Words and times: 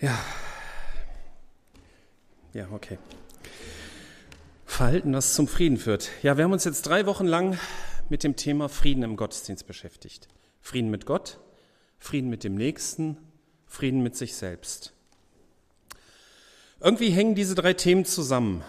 Ja. 0.00 0.18
Ja, 2.52 2.68
okay. 2.70 2.98
Verhalten, 4.66 5.12
das 5.12 5.34
zum 5.34 5.48
Frieden 5.48 5.78
führt. 5.78 6.10
Ja, 6.22 6.36
wir 6.36 6.44
haben 6.44 6.52
uns 6.52 6.64
jetzt 6.64 6.82
drei 6.82 7.06
Wochen 7.06 7.26
lang 7.26 7.58
mit 8.10 8.22
dem 8.22 8.36
Thema 8.36 8.68
Frieden 8.68 9.02
im 9.02 9.16
Gottesdienst 9.16 9.66
beschäftigt. 9.66 10.28
Frieden 10.60 10.90
mit 10.90 11.06
Gott, 11.06 11.38
Frieden 11.98 12.28
mit 12.28 12.44
dem 12.44 12.56
Nächsten, 12.56 13.16
Frieden 13.64 14.02
mit 14.02 14.16
sich 14.16 14.34
selbst. 14.34 14.92
Irgendwie 16.80 17.08
hängen 17.08 17.34
diese 17.34 17.54
drei 17.54 17.72
Themen 17.72 18.04
zusammen. 18.04 18.62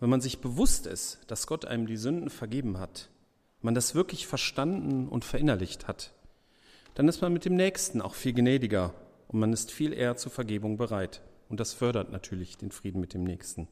Wenn 0.00 0.10
man 0.10 0.20
sich 0.20 0.40
bewusst 0.40 0.86
ist, 0.86 1.20
dass 1.28 1.46
Gott 1.46 1.64
einem 1.64 1.86
die 1.86 1.96
Sünden 1.96 2.28
vergeben 2.28 2.80
hat, 2.80 3.08
man 3.60 3.76
das 3.76 3.94
wirklich 3.94 4.26
verstanden 4.26 5.06
und 5.08 5.24
verinnerlicht 5.24 5.86
hat, 5.86 6.12
dann 6.94 7.06
ist 7.06 7.22
man 7.22 7.32
mit 7.32 7.44
dem 7.44 7.54
Nächsten 7.54 8.02
auch 8.02 8.14
viel 8.14 8.32
gnädiger 8.32 8.92
und 9.32 9.40
man 9.40 9.52
ist 9.52 9.70
viel 9.70 9.92
eher 9.92 10.16
zur 10.16 10.30
Vergebung 10.30 10.76
bereit. 10.76 11.22
Und 11.48 11.60
das 11.60 11.72
fördert 11.72 12.10
natürlich 12.12 12.56
den 12.56 12.70
Frieden 12.70 13.00
mit 13.00 13.14
dem 13.14 13.24
Nächsten. 13.24 13.68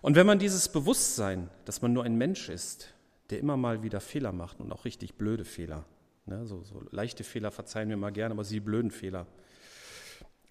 Und 0.00 0.14
wenn 0.14 0.26
man 0.26 0.38
dieses 0.38 0.68
Bewusstsein, 0.68 1.50
dass 1.64 1.82
man 1.82 1.92
nur 1.92 2.04
ein 2.04 2.16
Mensch 2.16 2.48
ist, 2.48 2.94
der 3.30 3.40
immer 3.40 3.56
mal 3.56 3.82
wieder 3.82 4.00
Fehler 4.00 4.32
macht 4.32 4.60
und 4.60 4.72
auch 4.72 4.84
richtig 4.84 5.14
blöde 5.14 5.44
Fehler, 5.44 5.84
ne, 6.26 6.46
so, 6.46 6.62
so 6.62 6.82
leichte 6.90 7.24
Fehler 7.24 7.50
verzeihen 7.50 7.88
wir 7.88 7.96
mal 7.96 8.12
gerne, 8.12 8.32
aber 8.32 8.44
sie 8.44 8.60
blöden 8.60 8.90
Fehler. 8.90 9.26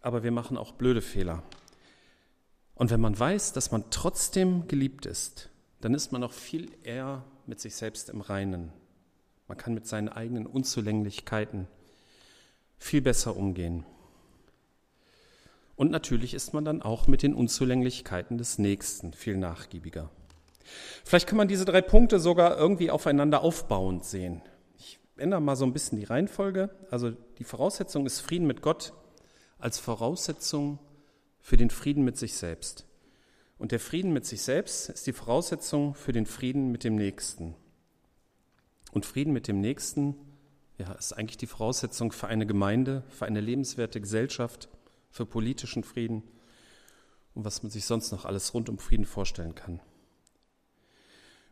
Aber 0.02 0.24
wir 0.24 0.32
machen 0.32 0.58
auch 0.58 0.74
blöde 0.74 1.02
Fehler. 1.02 1.44
Und 2.76 2.92
wenn 2.92 3.02
man 3.02 3.18
weiß, 3.18 3.54
dass 3.54 3.72
man 3.72 3.86
trotzdem 3.90 4.68
geliebt 4.68 5.06
ist, 5.06 5.50
dann 5.82 5.94
ist 5.94 6.12
man 6.12 6.24
auch 6.24 6.34
viel 6.34 6.72
eher 6.84 7.24
mit 7.46 7.60
sich 7.60 7.76
selbst 7.76 8.10
im 8.10 8.22
Reinen. 8.22 8.72
Man 9.48 9.58
kann 9.58 9.74
mit 9.74 9.88
seinen 9.88 10.10
eigenen 10.10 10.46
Unzulänglichkeiten 10.46 11.68
viel 12.78 13.02
besser 13.02 13.36
umgehen. 13.36 13.86
Und 15.78 15.92
natürlich 15.92 16.34
ist 16.34 16.54
man 16.54 16.66
dann 16.66 16.82
auch 16.82 17.08
mit 17.08 17.22
den 17.22 17.36
Unzulänglichkeiten 17.36 18.40
des 18.40 18.58
Nächsten 18.58 19.14
viel 19.14 19.38
nachgiebiger. 19.38 20.10
Vielleicht 21.06 21.28
kann 21.28 21.38
man 21.38 21.48
diese 21.48 21.66
drei 21.66 21.82
Punkte 21.82 22.20
sogar 22.20 22.58
irgendwie 22.58 22.90
aufeinander 22.90 23.42
aufbauend 23.42 24.04
sehen. 24.04 24.42
Ich 24.80 25.00
ändere 25.18 25.40
mal 25.40 25.56
so 25.56 25.66
ein 25.66 25.74
bisschen 25.74 26.00
die 26.00 26.04
Reihenfolge. 26.06 26.72
Also 26.90 27.12
die 27.12 27.44
Voraussetzung 27.44 28.08
ist 28.08 28.20
Frieden 28.20 28.48
mit 28.48 28.64
Gott 28.64 28.92
als 29.60 29.78
Voraussetzung 29.78 30.80
für 31.40 31.58
den 31.58 31.70
Frieden 31.70 32.04
mit 32.04 32.18
sich 32.18 32.34
selbst. 32.34 32.86
Und 33.60 33.72
der 33.72 33.80
Frieden 33.80 34.12
mit 34.12 34.26
sich 34.26 34.42
selbst 34.42 34.90
ist 34.90 35.06
die 35.06 35.14
Voraussetzung 35.14 35.94
für 35.94 36.12
den 36.12 36.26
Frieden 36.26 36.72
mit 36.72 36.84
dem 36.84 36.96
Nächsten. 36.96 37.56
Und 38.92 39.06
Frieden 39.06 39.32
mit 39.32 39.48
dem 39.48 39.62
Nächsten 39.62 40.16
ja, 40.80 40.92
ist 40.94 41.14
eigentlich 41.14 41.38
die 41.38 41.48
Voraussetzung 41.48 42.12
für 42.12 42.28
eine 42.28 42.48
Gemeinde, 42.48 43.04
für 43.10 43.26
eine 43.26 43.42
lebenswerte 43.42 44.02
Gesellschaft, 44.02 44.70
für 45.10 45.26
politischen 45.26 45.84
Frieden 45.84 46.24
und 47.34 47.46
was 47.46 47.64
man 47.64 47.70
sich 47.70 47.86
sonst 47.86 48.12
noch 48.12 48.26
alles 48.26 48.54
rund 48.54 48.70
um 48.70 48.80
Frieden 48.80 49.06
vorstellen 49.06 49.56
kann. 49.56 49.80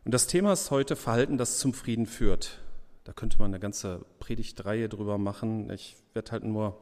Und 0.04 0.12
das 0.12 0.26
Thema 0.26 0.52
ist 0.52 0.70
heute 0.70 0.96
Verhalten, 0.96 1.36
das 1.38 1.58
zum 1.58 1.74
Frieden 1.74 2.06
führt. 2.06 2.60
Da 3.04 3.12
könnte 3.12 3.38
man 3.38 3.46
eine 3.46 3.60
ganze 3.60 4.04
Predigtreihe 4.18 4.88
drüber 4.88 5.18
machen. 5.18 5.70
Ich 5.70 5.96
werde 6.12 6.32
halt 6.32 6.44
nur 6.44 6.78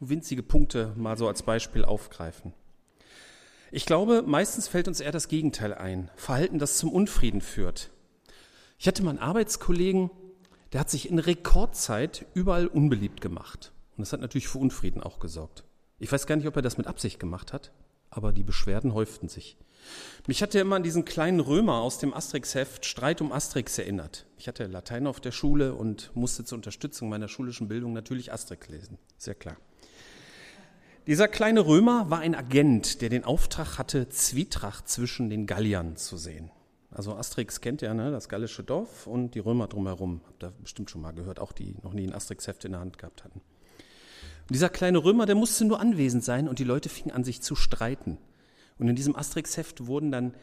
winzige 0.00 0.42
Punkte 0.42 0.92
mal 0.96 1.16
so 1.16 1.28
als 1.28 1.42
Beispiel 1.42 1.84
aufgreifen. 1.84 2.52
Ich 3.70 3.86
glaube, 3.86 4.22
meistens 4.22 4.68
fällt 4.68 4.88
uns 4.88 5.00
eher 5.00 5.12
das 5.12 5.28
Gegenteil 5.28 5.72
ein. 5.72 6.10
Verhalten, 6.14 6.58
das 6.58 6.76
zum 6.76 6.92
Unfrieden 6.92 7.40
führt. 7.40 7.90
Ich 8.78 8.86
hatte 8.86 9.02
mal 9.02 9.10
einen 9.10 9.18
Arbeitskollegen, 9.18 10.10
der 10.72 10.80
hat 10.80 10.90
sich 10.90 11.08
in 11.08 11.18
Rekordzeit 11.18 12.26
überall 12.34 12.66
unbeliebt 12.66 13.20
gemacht. 13.20 13.72
Und 14.02 14.06
das 14.06 14.14
hat 14.14 14.20
natürlich 14.20 14.48
für 14.48 14.58
Unfrieden 14.58 15.00
auch 15.00 15.20
gesorgt. 15.20 15.62
Ich 16.00 16.10
weiß 16.10 16.26
gar 16.26 16.34
nicht, 16.34 16.48
ob 16.48 16.56
er 16.56 16.62
das 16.62 16.76
mit 16.76 16.88
Absicht 16.88 17.20
gemacht 17.20 17.52
hat, 17.52 17.70
aber 18.10 18.32
die 18.32 18.42
Beschwerden 18.42 18.94
häuften 18.94 19.28
sich. 19.28 19.56
Mich 20.26 20.42
hat 20.42 20.56
er 20.56 20.62
immer 20.62 20.74
an 20.74 20.82
diesen 20.82 21.04
kleinen 21.04 21.38
Römer 21.38 21.74
aus 21.74 21.98
dem 21.98 22.12
Asterix-Heft 22.12 22.84
Streit 22.84 23.20
um 23.20 23.30
Asterix 23.30 23.78
erinnert. 23.78 24.26
Ich 24.38 24.48
hatte 24.48 24.66
Latein 24.66 25.06
auf 25.06 25.20
der 25.20 25.30
Schule 25.30 25.76
und 25.76 26.10
musste 26.16 26.44
zur 26.44 26.56
Unterstützung 26.56 27.10
meiner 27.10 27.28
schulischen 27.28 27.68
Bildung 27.68 27.92
natürlich 27.92 28.32
Asterix 28.32 28.68
lesen. 28.70 28.98
Sehr 29.18 29.36
klar. 29.36 29.56
Dieser 31.06 31.28
kleine 31.28 31.64
Römer 31.64 32.10
war 32.10 32.18
ein 32.18 32.34
Agent, 32.34 33.02
der 33.02 33.08
den 33.08 33.22
Auftrag 33.22 33.78
hatte, 33.78 34.08
Zwietracht 34.08 34.88
zwischen 34.88 35.30
den 35.30 35.46
Galliern 35.46 35.94
zu 35.94 36.16
sehen. 36.16 36.50
Also 36.90 37.14
Asterix 37.14 37.60
kennt 37.60 37.82
ja 37.82 37.94
ne, 37.94 38.10
das 38.10 38.28
gallische 38.28 38.64
Dorf 38.64 39.06
und 39.06 39.36
die 39.36 39.38
Römer 39.38 39.68
drumherum. 39.68 40.22
Habt 40.26 40.42
ihr 40.42 40.50
bestimmt 40.60 40.90
schon 40.90 41.02
mal 41.02 41.12
gehört, 41.12 41.38
auch 41.38 41.52
die 41.52 41.76
noch 41.84 41.92
nie 41.92 42.08
ein 42.08 42.12
Asterix-Heft 42.12 42.64
in 42.64 42.72
der 42.72 42.80
Hand 42.80 42.98
gehabt 42.98 43.22
hatten. 43.22 43.40
Und 44.42 44.54
dieser 44.54 44.68
kleine 44.68 44.98
Römer, 44.98 45.26
der 45.26 45.34
musste 45.34 45.64
nur 45.64 45.80
anwesend 45.80 46.24
sein 46.24 46.48
und 46.48 46.58
die 46.58 46.64
Leute 46.64 46.88
fingen 46.88 47.12
an, 47.12 47.24
sich 47.24 47.42
zu 47.42 47.54
streiten. 47.54 48.18
Und 48.78 48.88
in 48.88 48.96
diesem 48.96 49.16
Asterix-Heft 49.16 49.86
wurden 49.86 50.10
dann 50.10 50.34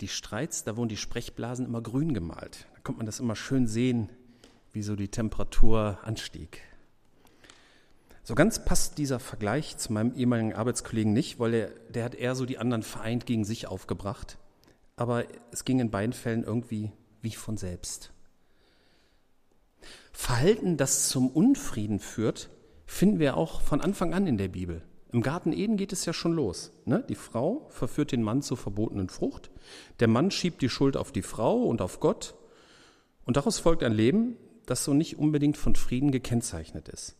die 0.00 0.08
Streits, 0.08 0.64
da 0.64 0.76
wurden 0.76 0.88
die 0.88 0.96
Sprechblasen 0.96 1.66
immer 1.66 1.82
grün 1.82 2.14
gemalt. 2.14 2.66
Da 2.74 2.80
konnte 2.80 2.98
man 2.98 3.06
das 3.06 3.20
immer 3.20 3.36
schön 3.36 3.66
sehen, 3.66 4.08
wie 4.72 4.82
so 4.82 4.96
die 4.96 5.08
Temperatur 5.08 5.98
anstieg. 6.02 6.62
So 8.22 8.34
ganz 8.34 8.64
passt 8.64 8.98
dieser 8.98 9.18
Vergleich 9.18 9.76
zu 9.76 9.92
meinem 9.92 10.14
ehemaligen 10.14 10.54
Arbeitskollegen 10.54 11.12
nicht, 11.12 11.38
weil 11.38 11.54
er, 11.54 11.68
der 11.88 12.04
hat 12.04 12.14
eher 12.14 12.34
so 12.34 12.46
die 12.46 12.58
anderen 12.58 12.82
vereint 12.82 13.26
gegen 13.26 13.44
sich 13.44 13.66
aufgebracht. 13.66 14.38
Aber 14.96 15.24
es 15.50 15.64
ging 15.64 15.80
in 15.80 15.90
beiden 15.90 16.12
Fällen 16.12 16.44
irgendwie 16.44 16.92
wie 17.22 17.32
von 17.32 17.56
selbst. 17.56 18.12
Verhalten, 20.12 20.76
das 20.76 21.08
zum 21.08 21.28
Unfrieden 21.28 21.98
führt, 21.98 22.50
finden 22.90 23.20
wir 23.20 23.36
auch 23.36 23.60
von 23.60 23.80
Anfang 23.80 24.12
an 24.14 24.26
in 24.26 24.36
der 24.36 24.48
Bibel. 24.48 24.82
Im 25.12 25.22
Garten 25.22 25.52
Eden 25.52 25.76
geht 25.76 25.92
es 25.92 26.04
ja 26.04 26.12
schon 26.12 26.32
los. 26.32 26.72
Ne? 26.84 27.04
Die 27.08 27.14
Frau 27.14 27.66
verführt 27.70 28.12
den 28.12 28.22
Mann 28.22 28.42
zur 28.42 28.56
verbotenen 28.56 29.08
Frucht. 29.08 29.50
Der 30.00 30.08
Mann 30.08 30.30
schiebt 30.30 30.60
die 30.60 30.68
Schuld 30.68 30.96
auf 30.96 31.12
die 31.12 31.22
Frau 31.22 31.62
und 31.62 31.82
auf 31.82 32.00
Gott. 32.00 32.34
Und 33.24 33.36
daraus 33.36 33.58
folgt 33.58 33.84
ein 33.84 33.92
Leben, 33.92 34.36
das 34.66 34.84
so 34.84 34.92
nicht 34.92 35.18
unbedingt 35.18 35.56
von 35.56 35.76
Frieden 35.76 36.10
gekennzeichnet 36.10 36.88
ist. 36.88 37.16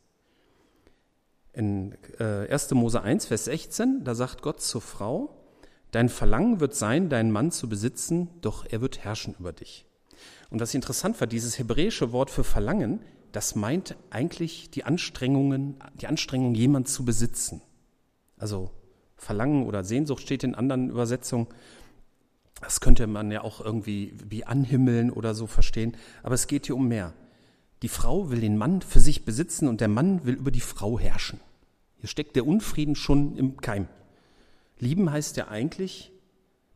In 1.53 1.97
äh, 2.19 2.53
1. 2.53 2.72
Mose 2.72 3.03
1, 3.03 3.26
Vers 3.26 3.44
16, 3.44 4.04
da 4.04 4.14
sagt 4.14 4.42
Gott 4.42 4.60
zur 4.60 4.80
Frau, 4.80 5.36
Dein 5.92 6.09
Verlangen 6.09 6.60
wird 6.60 6.75
sein, 6.75 7.09
deinen 7.09 7.32
Mann 7.32 7.50
zu 7.50 7.69
besitzen, 7.69 8.28
doch 8.41 8.64
er 8.69 8.80
wird 8.80 9.00
herrschen 9.00 9.34
über 9.38 9.53
dich. 9.53 9.86
Und 10.50 10.60
was 10.60 10.75
interessant 10.75 11.20
war, 11.20 11.26
dieses 11.26 11.59
hebräische 11.59 12.12
Wort 12.12 12.30
für 12.30 12.44
Verlangen, 12.44 13.00
das 13.32 13.54
meint 13.54 13.96
eigentlich 14.10 14.70
die 14.70 14.84
Anstrengungen, 14.84 15.76
die 16.00 16.06
Anstrengung, 16.06 16.54
jemand 16.54 16.88
zu 16.88 17.04
besitzen. 17.04 17.62
Also 18.36 18.70
Verlangen 19.16 19.66
oder 19.66 19.84
Sehnsucht 19.84 20.22
steht 20.22 20.44
in 20.44 20.54
anderen 20.54 20.91
Übersetzungen. 20.91 21.46
Das 22.60 22.80
könnte 22.80 23.06
man 23.06 23.30
ja 23.30 23.42
auch 23.42 23.60
irgendwie 23.60 24.14
wie 24.28 24.44
anhimmeln 24.44 25.10
oder 25.10 25.34
so 25.34 25.46
verstehen. 25.46 25.96
Aber 26.22 26.34
es 26.34 26.46
geht 26.46 26.66
hier 26.66 26.76
um 26.76 26.88
mehr. 26.88 27.12
Die 27.82 27.88
Frau 27.88 28.30
will 28.30 28.41
den 28.41 28.58
Mann 28.58 28.82
für 28.82 29.00
sich 29.00 29.24
besitzen 29.24 29.68
und 29.68 29.80
der 29.80 29.88
Mann 29.88 30.24
will 30.24 30.34
über 30.34 30.50
die 30.50 30.60
Frau 30.60 30.98
herrschen. 30.98 31.41
Hier 31.97 32.08
steckt 32.08 32.36
der 32.36 32.47
Unfrieden 32.47 32.94
schon 32.94 33.36
im 33.36 33.58
Keim. 33.58 33.88
Lieben 34.78 35.10
heißt 35.10 35.36
ja 35.36 35.48
eigentlich, 35.48 36.12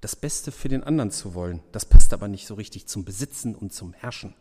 das 0.01 0.17
Beste 0.17 0.53
für 0.53 0.69
den 0.69 0.85
anderen 0.85 1.11
zu 1.11 1.35
wollen. 1.35 1.61
Das 1.73 1.87
passt 1.87 2.13
aber 2.13 2.29
nicht 2.29 2.47
so 2.47 2.55
richtig 2.55 2.87
zum 2.87 3.05
Besitzen 3.05 3.55
und 3.55 3.73
zum 3.73 3.95
Herrschen. 3.95 4.35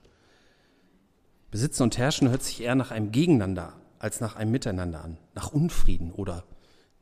Besitzen 1.53 1.83
und 1.83 1.99
Herrschen 1.99 2.31
hört 2.31 2.41
sich 2.41 2.61
eher 2.61 2.73
nach 2.73 2.89
einem 2.89 3.11
Gegeneinander 3.11 3.79
als 3.99 4.19
nach 4.19 4.35
einem 4.35 4.49
Miteinander 4.49 5.03
an, 5.03 5.19
nach 5.35 5.53
Unfrieden 5.53 6.11
oder 6.11 6.45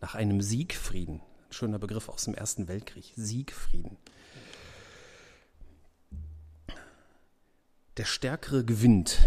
nach 0.01 0.13
einem 0.13 0.41
Siegfrieden. 0.41 1.21
Ein 1.21 1.53
schöner 1.53 1.79
Begriff 1.79 2.09
aus 2.09 2.25
dem 2.25 2.33
Ersten 2.33 2.67
Weltkrieg, 2.67 3.13
Siegfrieden. 3.15 3.95
Der 7.95 8.03
Stärkere 8.03 8.65
gewinnt. 8.65 9.19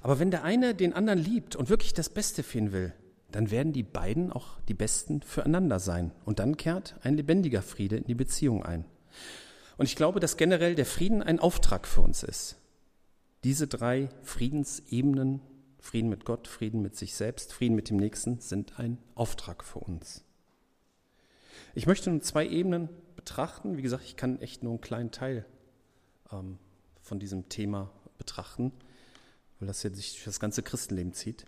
Aber 0.00 0.20
wenn 0.20 0.30
der 0.30 0.44
eine 0.44 0.76
den 0.76 0.92
anderen 0.92 1.18
liebt 1.18 1.56
und 1.56 1.68
wirklich 1.68 1.92
das 1.92 2.08
Beste 2.08 2.44
für 2.44 2.58
ihn 2.58 2.70
will, 2.70 2.94
dann 3.32 3.50
werden 3.50 3.72
die 3.72 3.82
beiden 3.82 4.32
auch 4.32 4.60
die 4.68 4.74
Besten 4.74 5.22
füreinander 5.22 5.80
sein. 5.80 6.12
Und 6.24 6.38
dann 6.38 6.56
kehrt 6.56 6.94
ein 7.02 7.16
lebendiger 7.16 7.62
Friede 7.62 7.96
in 7.96 8.04
die 8.04 8.14
Beziehung 8.14 8.64
ein. 8.64 8.84
Und 9.76 9.86
ich 9.86 9.96
glaube, 9.96 10.20
dass 10.20 10.36
generell 10.36 10.76
der 10.76 10.86
Frieden 10.86 11.20
ein 11.20 11.40
Auftrag 11.40 11.88
für 11.88 12.02
uns 12.02 12.22
ist. 12.22 12.58
Diese 13.44 13.68
drei 13.68 14.08
Friedensebenen 14.22 15.40
Frieden 15.80 16.08
mit 16.08 16.24
Gott, 16.24 16.48
Frieden 16.48 16.82
mit 16.82 16.96
sich 16.96 17.14
selbst, 17.14 17.52
Frieden 17.52 17.76
mit 17.76 17.88
dem 17.88 17.96
Nächsten 17.96 18.40
sind 18.40 18.78
ein 18.78 18.98
Auftrag 19.14 19.64
für 19.64 19.78
uns. 19.78 20.24
Ich 21.74 21.86
möchte 21.86 22.10
nun 22.10 22.20
zwei 22.20 22.46
Ebenen 22.46 22.88
betrachten. 23.14 23.76
Wie 23.76 23.82
gesagt, 23.82 24.04
ich 24.04 24.16
kann 24.16 24.40
echt 24.40 24.62
nur 24.62 24.72
einen 24.72 24.80
kleinen 24.80 25.12
Teil 25.12 25.46
ähm, 26.32 26.58
von 27.00 27.18
diesem 27.20 27.48
Thema 27.48 27.90
betrachten, 28.18 28.72
weil 29.60 29.68
das 29.68 29.82
ja 29.82 29.90
sich 29.90 30.12
durch 30.12 30.24
das 30.24 30.40
ganze 30.40 30.62
Christenleben 30.62 31.12
zieht. 31.12 31.44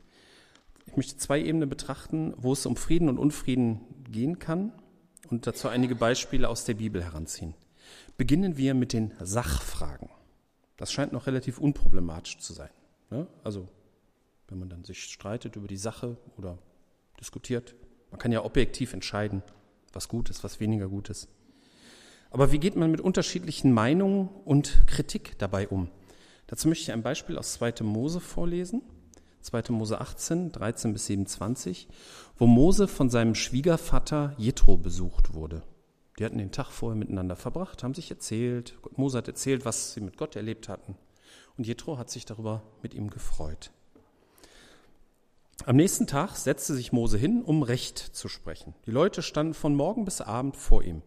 Ich 0.87 0.97
möchte 0.97 1.17
zwei 1.17 1.41
Ebenen 1.41 1.69
betrachten, 1.69 2.35
wo 2.37 2.53
es 2.53 2.67
um 2.67 2.77
Frieden 2.77 3.09
und 3.09 3.19
Unfrieden 3.19 3.81
gehen 4.11 4.39
kann 4.39 4.73
und 5.29 5.47
dazu 5.47 5.69
einige 5.69 5.97
Beispiele 5.97 6.49
aus 6.49 6.65
der 6.65 6.75
Bibel 6.75 7.03
heranziehen. 7.03 7.55
Beginnen 8.17 8.57
wir 8.57 8.75
mit 8.75 8.93
den 8.93 9.13
Sachfragen. 9.21 10.09
Das 10.81 10.91
scheint 10.91 11.13
noch 11.13 11.27
relativ 11.27 11.59
unproblematisch 11.59 12.39
zu 12.39 12.55
sein. 12.55 12.71
Ne? 13.11 13.27
Also 13.45 13.69
wenn 14.49 14.59
man 14.59 14.71
dann 14.71 14.83
sich 14.83 15.05
streitet 15.05 15.55
über 15.57 15.69
die 15.69 15.77
Sache 15.77 16.17
oder 16.39 16.57
diskutiert. 17.21 17.75
Man 18.11 18.19
kann 18.19 18.33
ja 18.33 18.43
objektiv 18.47 18.95
entscheiden, 18.95 19.43
was 19.93 20.09
gut 20.09 20.31
ist, 20.31 20.43
was 20.43 20.59
weniger 20.59 20.89
gut 20.89 21.11
ist. 21.11 21.29
Aber 22.31 22.51
wie 22.51 22.59
geht 22.59 22.77
man 22.77 22.91
mit 22.91 23.03
unterschiedlichen 23.03 23.75
Meinungen 23.75 24.31
und 24.47 24.87
Kritik 24.87 25.39
dabei 25.39 25.69
um? 25.69 25.91
Dazu 26.47 26.67
möchte 26.67 26.85
ich 26.85 26.93
ein 26.93 27.03
Beispiel 27.03 27.37
aus 27.37 27.53
2. 27.53 27.83
Mose 27.83 28.19
vorlesen. 28.19 28.81
2. 29.43 29.65
Mose 29.73 30.01
18, 30.01 30.51
13 30.51 30.95
bis 30.95 31.07
27, 31.07 31.89
wo 32.39 32.47
Mose 32.47 32.89
von 32.89 33.11
seinem 33.11 33.35
Schwiegervater 33.35 34.33
Jethro 34.39 34.79
besucht 34.79 35.35
wurde. 35.35 35.63
Die 36.21 36.25
hatten 36.27 36.37
den 36.37 36.53
Tag 36.53 36.71
vorher 36.71 36.99
miteinander 36.99 37.35
verbracht, 37.35 37.83
haben 37.83 37.95
sich 37.95 38.11
erzählt. 38.11 38.75
Mose 38.95 39.17
hat 39.17 39.27
erzählt, 39.27 39.65
was 39.65 39.95
sie 39.95 40.03
mit 40.03 40.19
Gott 40.19 40.37
erlebt 40.37 40.69
hatten. 40.69 40.95
Und 41.57 41.67
Jethro 41.67 41.97
hat 41.97 42.11
sich 42.11 42.27
darüber 42.27 42.63
mit 42.83 42.93
ihm 42.93 43.09
gefreut. 43.09 43.71
Am 45.65 45.77
nächsten 45.77 46.07
Tag 46.07 46.37
setzte 46.37 46.75
sich 46.75 46.93
Mose 46.93 47.17
hin, 47.17 47.43
um 47.43 47.63
Recht 47.63 47.99
zu 47.99 48.29
sprechen. 48.29 48.75
Die 48.85 48.91
Leute 48.91 49.23
standen 49.23 49.55
von 49.55 49.75
morgen 49.75 50.05
bis 50.05 50.21
abend 50.21 50.59
vor 50.59 50.83
ihm. 50.83 51.01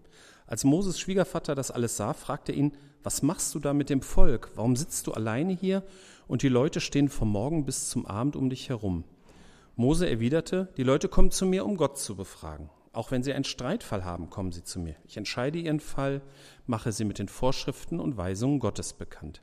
Als 0.47 0.63
Moses 0.63 0.99
Schwiegervater 0.99 1.53
das 1.53 1.69
alles 1.69 1.95
sah, 1.95 2.13
fragte 2.13 2.51
er 2.51 2.57
ihn, 2.57 2.75
was 3.03 3.21
machst 3.21 3.53
du 3.53 3.59
da 3.59 3.75
mit 3.75 3.91
dem 3.91 4.01
Volk? 4.01 4.49
Warum 4.55 4.75
sitzt 4.75 5.05
du 5.05 5.11
alleine 5.11 5.53
hier 5.53 5.83
und 6.27 6.41
die 6.41 6.49
Leute 6.49 6.81
stehen 6.81 7.09
vom 7.09 7.29
Morgen 7.29 7.65
bis 7.65 7.87
zum 7.87 8.07
Abend 8.07 8.35
um 8.35 8.49
dich 8.49 8.69
herum? 8.69 9.03
Mose 9.75 10.09
erwiderte, 10.09 10.73
die 10.75 10.83
Leute 10.83 11.07
kommen 11.07 11.29
zu 11.29 11.45
mir, 11.45 11.65
um 11.65 11.77
Gott 11.77 11.99
zu 11.99 12.15
befragen. 12.15 12.71
Auch 12.93 13.09
wenn 13.09 13.23
sie 13.23 13.33
einen 13.33 13.43
Streitfall 13.43 14.05
haben, 14.05 14.29
kommen 14.29 14.51
sie 14.51 14.63
zu 14.63 14.79
mir. 14.79 14.95
Ich 15.03 15.17
entscheide 15.17 15.57
ihren 15.57 15.79
Fall, 15.79 16.21
mache 16.67 16.91
sie 16.91 17.05
mit 17.05 17.19
den 17.19 17.27
Vorschriften 17.27 17.99
und 17.99 18.17
Weisungen 18.17 18.59
Gottes 18.59 18.93
bekannt. 18.93 19.41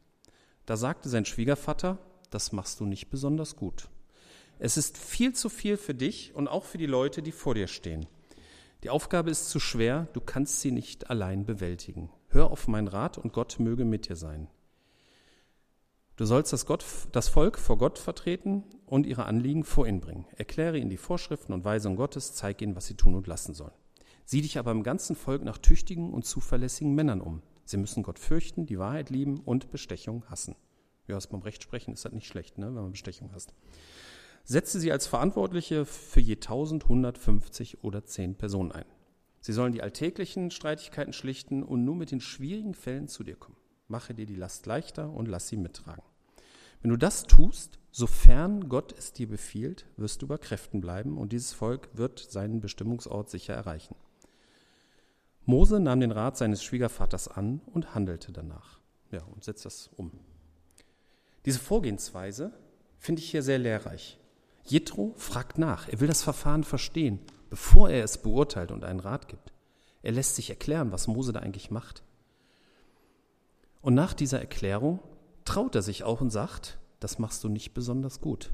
Da 0.67 0.77
sagte 0.77 1.09
sein 1.09 1.25
Schwiegervater, 1.25 1.99
das 2.31 2.53
machst 2.53 2.79
du 2.79 2.87
nicht 2.87 3.11
besonders 3.11 3.57
gut. 3.57 3.89
Es 4.61 4.77
ist 4.77 4.97
viel 4.97 5.35
zu 5.35 5.49
viel 5.49 5.77
für 5.77 5.95
dich 5.95 6.35
und 6.35 6.47
auch 6.47 6.65
für 6.65 6.79
die 6.79 6.87
Leute, 6.87 7.23
die 7.23 7.33
vor 7.33 7.55
dir 7.55 7.67
stehen. 7.67 8.07
Die 8.85 8.91
Aufgabe 8.91 9.31
ist 9.31 9.51
zu 9.51 9.59
schwer, 9.59 10.07
du 10.13 10.21
kannst 10.21 10.61
sie 10.61 10.71
nicht 10.71 11.11
allein 11.11 11.45
bewältigen. 11.45 12.09
Hör 12.29 12.51
auf 12.53 12.69
meinen 12.69 12.89
Rat 12.89 13.19
und 13.19 13.33
Gott 13.33 13.59
möge 13.59 13.85
mit 13.85 14.09
dir 14.09 14.17
sein. 14.17 14.47
Du 16.21 16.27
sollst 16.27 16.53
das, 16.53 16.67
Gott, 16.67 16.85
das 17.13 17.31
Volk 17.31 17.59
vor 17.59 17.79
Gott 17.79 17.99
vertreten 17.99 18.63
und 18.85 19.07
ihre 19.07 19.25
Anliegen 19.25 19.65
vor 19.65 19.87
ihn 19.87 20.03
bringen. 20.03 20.27
Erkläre 20.37 20.77
ihnen 20.77 20.91
die 20.91 20.99
Vorschriften 20.99 21.55
und 21.55 21.65
Weisungen 21.65 21.97
Gottes, 21.97 22.35
zeig 22.35 22.61
ihnen, 22.61 22.77
was 22.77 22.85
sie 22.85 22.95
tun 22.95 23.15
und 23.15 23.27
lassen 23.27 23.55
sollen. 23.55 23.73
Sieh 24.27 24.43
dich 24.43 24.59
aber 24.59 24.71
im 24.71 24.83
ganzen 24.83 25.17
Volk 25.17 25.43
nach 25.43 25.57
tüchtigen 25.57 26.13
und 26.13 26.27
zuverlässigen 26.27 26.95
Männern 26.95 27.23
um. 27.23 27.41
Sie 27.65 27.79
müssen 27.79 28.03
Gott 28.03 28.19
fürchten, 28.19 28.67
die 28.67 28.79
Wahrheit 28.79 29.09
lieben 29.09 29.41
und 29.41 29.71
Bestechung 29.71 30.29
hassen. 30.29 30.57
Ja, 31.09 31.17
aus 31.17 31.27
beim 31.27 31.41
Recht 31.41 31.63
sprechen 31.63 31.95
ist 31.95 32.05
das 32.05 32.13
nicht 32.13 32.27
schlecht, 32.27 32.59
ne, 32.59 32.67
wenn 32.67 32.83
man 32.83 32.91
Bestechung 32.91 33.33
hasst. 33.33 33.55
Setze 34.45 34.79
sie 34.79 34.93
als 34.93 35.07
Verantwortliche 35.07 35.87
für 35.87 36.21
je 36.21 36.35
1150 36.35 37.83
oder 37.83 38.05
10 38.05 38.35
Personen 38.35 38.73
ein. 38.73 38.85
Sie 39.41 39.55
sollen 39.55 39.73
die 39.73 39.81
alltäglichen 39.81 40.51
Streitigkeiten 40.51 41.15
schlichten 41.15 41.63
und 41.63 41.87
nur 41.87 41.97
mit 41.97 42.11
den 42.11 42.21
schwierigen 42.21 42.75
Fällen 42.75 43.09
zu 43.09 43.25
dir 43.25 43.37
kommen. 43.37 43.57
Mache 43.89 44.13
dir 44.13 44.27
die 44.27 44.37
Last 44.37 44.67
leichter 44.67 45.11
und 45.11 45.27
lass 45.27 45.49
sie 45.49 45.57
mittragen. 45.57 46.03
Wenn 46.83 46.91
du 46.91 46.97
das 46.97 47.25
tust, 47.25 47.79
sofern 47.91 48.69
Gott 48.69 48.95
es 48.97 49.13
dir 49.13 49.29
befiehlt, 49.29 49.87
wirst 49.97 50.23
du 50.23 50.27
bei 50.27 50.39
Kräften 50.39 50.81
bleiben 50.81 51.19
und 51.19 51.33
dieses 51.33 51.53
Volk 51.53 51.91
wird 51.93 52.19
seinen 52.19 52.61
Bestimmungsort 52.61 53.29
sicher 53.29 53.55
erreichen. 53.55 53.95
Mose 55.45 55.81
nahm 55.81 56.01
den 56.01 56.13
Rat 56.13 56.37
seines 56.37 56.63
Schwiegervaters 56.63 57.29
an 57.29 57.61
und 57.67 57.95
handelte 57.95 58.33
danach. 58.33 58.81
Ja, 59.11 59.23
und 59.25 59.45
setzt 59.45 59.65
das 59.65 59.91
um. 59.97 60.13
Diese 61.45 61.59
Vorgehensweise 61.59 62.53
finde 62.99 63.23
ich 63.23 63.31
hier 63.31 63.43
sehr 63.43 63.59
lehrreich. 63.59 64.19
Jethro 64.65 65.15
fragt 65.17 65.59
nach, 65.59 65.89
er 65.89 66.01
will 66.01 66.09
das 66.09 66.23
Verfahren 66.23 66.65
verstehen, 66.65 67.19
bevor 67.49 67.91
er 67.91 68.05
es 68.05 68.19
beurteilt 68.19 68.71
und 68.71 68.85
einen 68.85 69.01
Rat 69.01 69.29
gibt. 69.29 69.53
Er 70.03 70.13
lässt 70.13 70.37
sich 70.37 70.51
erklären, 70.51 70.93
was 70.93 71.09
Mose 71.09 71.33
da 71.33 71.41
eigentlich 71.41 71.71
macht. 71.71 72.05
Und 73.83 73.95
nach 73.95 74.15
dieser 74.15 74.39
Erklärung 74.39 75.01
traut 75.51 75.75
er 75.75 75.83
sich 75.83 76.05
auch 76.05 76.21
und 76.21 76.31
sagt, 76.31 76.79
das 77.01 77.19
machst 77.19 77.43
du 77.43 77.49
nicht 77.49 77.75
besonders 77.75 78.21
gut. 78.21 78.53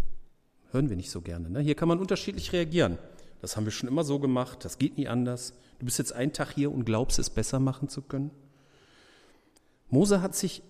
Hören 0.70 0.88
wir 0.88 0.96
nicht 0.96 1.10
so 1.10 1.20
gerne. 1.20 1.50
Ne? 1.50 1.60
Hier 1.60 1.74
kann 1.74 1.88
man 1.88 1.98
unterschiedlich 1.98 2.54
reagieren. 2.54 2.96
Das 3.42 3.54
haben 3.54 3.66
wir 3.66 3.70
schon 3.70 3.88
immer 3.88 4.02
so 4.02 4.18
gemacht, 4.18 4.64
das 4.64 4.78
geht 4.78 4.96
nie 4.96 5.06
anders. 5.06 5.52
Du 5.78 5.84
bist 5.84 5.98
jetzt 5.98 6.14
einen 6.14 6.32
Tag 6.32 6.54
hier 6.54 6.72
und 6.72 6.86
glaubst, 6.86 7.18
es 7.18 7.28
besser 7.28 7.60
machen 7.60 7.90
zu 7.90 8.00
können. 8.00 8.30
Mose 9.90 10.22
hat 10.22 10.34
sich 10.34 10.62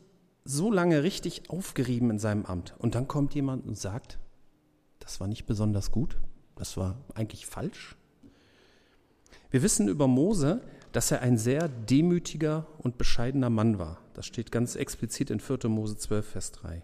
so 0.45 0.73
lange 0.73 1.05
richtig 1.05 1.49
aufgerieben 1.49 2.11
in 2.11 2.19
seinem 2.19 2.45
Amt. 2.45 2.75
Und 2.79 2.97
dann 2.97 3.07
kommt 3.07 3.33
jemand 3.37 3.65
und 3.65 3.79
sagt, 3.79 4.19
das 4.99 5.21
war 5.21 5.29
nicht 5.29 5.47
besonders 5.47 5.93
gut, 5.93 6.17
das 6.57 6.77
war 6.77 6.99
eigentlich 7.15 7.47
falsch. 7.47 7.95
Wir 9.53 9.63
wissen 9.63 9.87
über 9.87 10.09
Mose, 10.09 10.61
dass 10.91 11.13
er 11.13 11.21
ein 11.21 11.39
sehr 11.39 11.69
demütiger 11.69 12.67
und 12.79 12.99
bescheidener 12.99 13.49
Mann 13.49 13.79
war. 13.79 14.01
Das 14.17 14.25
steht 14.25 14.51
ganz 14.51 14.77
explizit 14.77 15.29
in 15.29 15.41
4. 15.41 15.69
Mose 15.69 15.99
12, 15.99 16.27
Vers 16.27 16.53
3. 16.53 16.83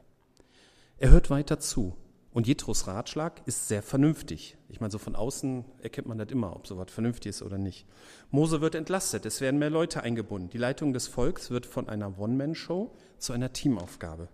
Er 0.98 1.10
hört 1.10 1.30
weiter 1.30 1.58
zu. 1.58 1.96
Und 2.30 2.46
Jethros 2.46 2.86
Ratschlag 2.86 3.40
ist 3.46 3.68
sehr 3.68 3.82
vernünftig. 3.82 4.58
Ich 4.68 4.80
meine, 4.80 4.90
so 4.90 4.98
von 4.98 5.16
außen 5.16 5.64
erkennt 5.80 6.06
man 6.08 6.18
das 6.18 6.28
immer, 6.28 6.54
ob 6.54 6.66
sowas 6.66 6.90
vernünftig 6.90 7.30
ist 7.30 7.40
oder 7.40 7.56
nicht. 7.56 7.86
Mose 8.30 8.60
wird 8.60 8.74
entlastet, 8.74 9.24
es 9.24 9.40
werden 9.40 9.58
mehr 9.58 9.70
Leute 9.70 10.02
eingebunden. 10.02 10.50
Die 10.50 10.58
Leitung 10.58 10.92
des 10.92 11.08
Volks 11.08 11.50
wird 11.50 11.64
von 11.64 11.88
einer 11.88 12.18
One-Man-Show 12.18 12.94
zu 13.16 13.32
einer 13.32 13.54
Teamaufgabe. 13.54 14.28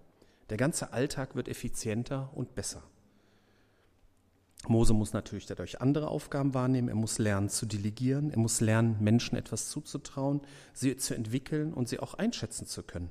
Der 0.51 0.57
ganze 0.57 0.93
Alltag 0.93 1.37
wird 1.37 1.47
effizienter 1.47 2.31
und 2.35 2.57
besser. 2.57 2.83
Mose 4.67 4.93
muss 4.93 5.13
natürlich 5.13 5.47
dadurch 5.47 5.81
andere 5.81 6.09
Aufgaben 6.09 6.53
wahrnehmen. 6.53 6.89
Er 6.89 6.95
muss 6.95 7.19
lernen 7.19 7.49
zu 7.49 7.65
delegieren. 7.65 8.31
Er 8.31 8.39
muss 8.39 8.61
lernen, 8.61 8.97
Menschen 9.01 9.37
etwas 9.37 9.69
zuzutrauen, 9.69 10.41
sie 10.73 10.97
zu 10.97 11.15
entwickeln 11.15 11.73
und 11.73 11.89
sie 11.89 12.01
auch 12.01 12.15
einschätzen 12.15 12.67
zu 12.67 12.83
können. 12.83 13.11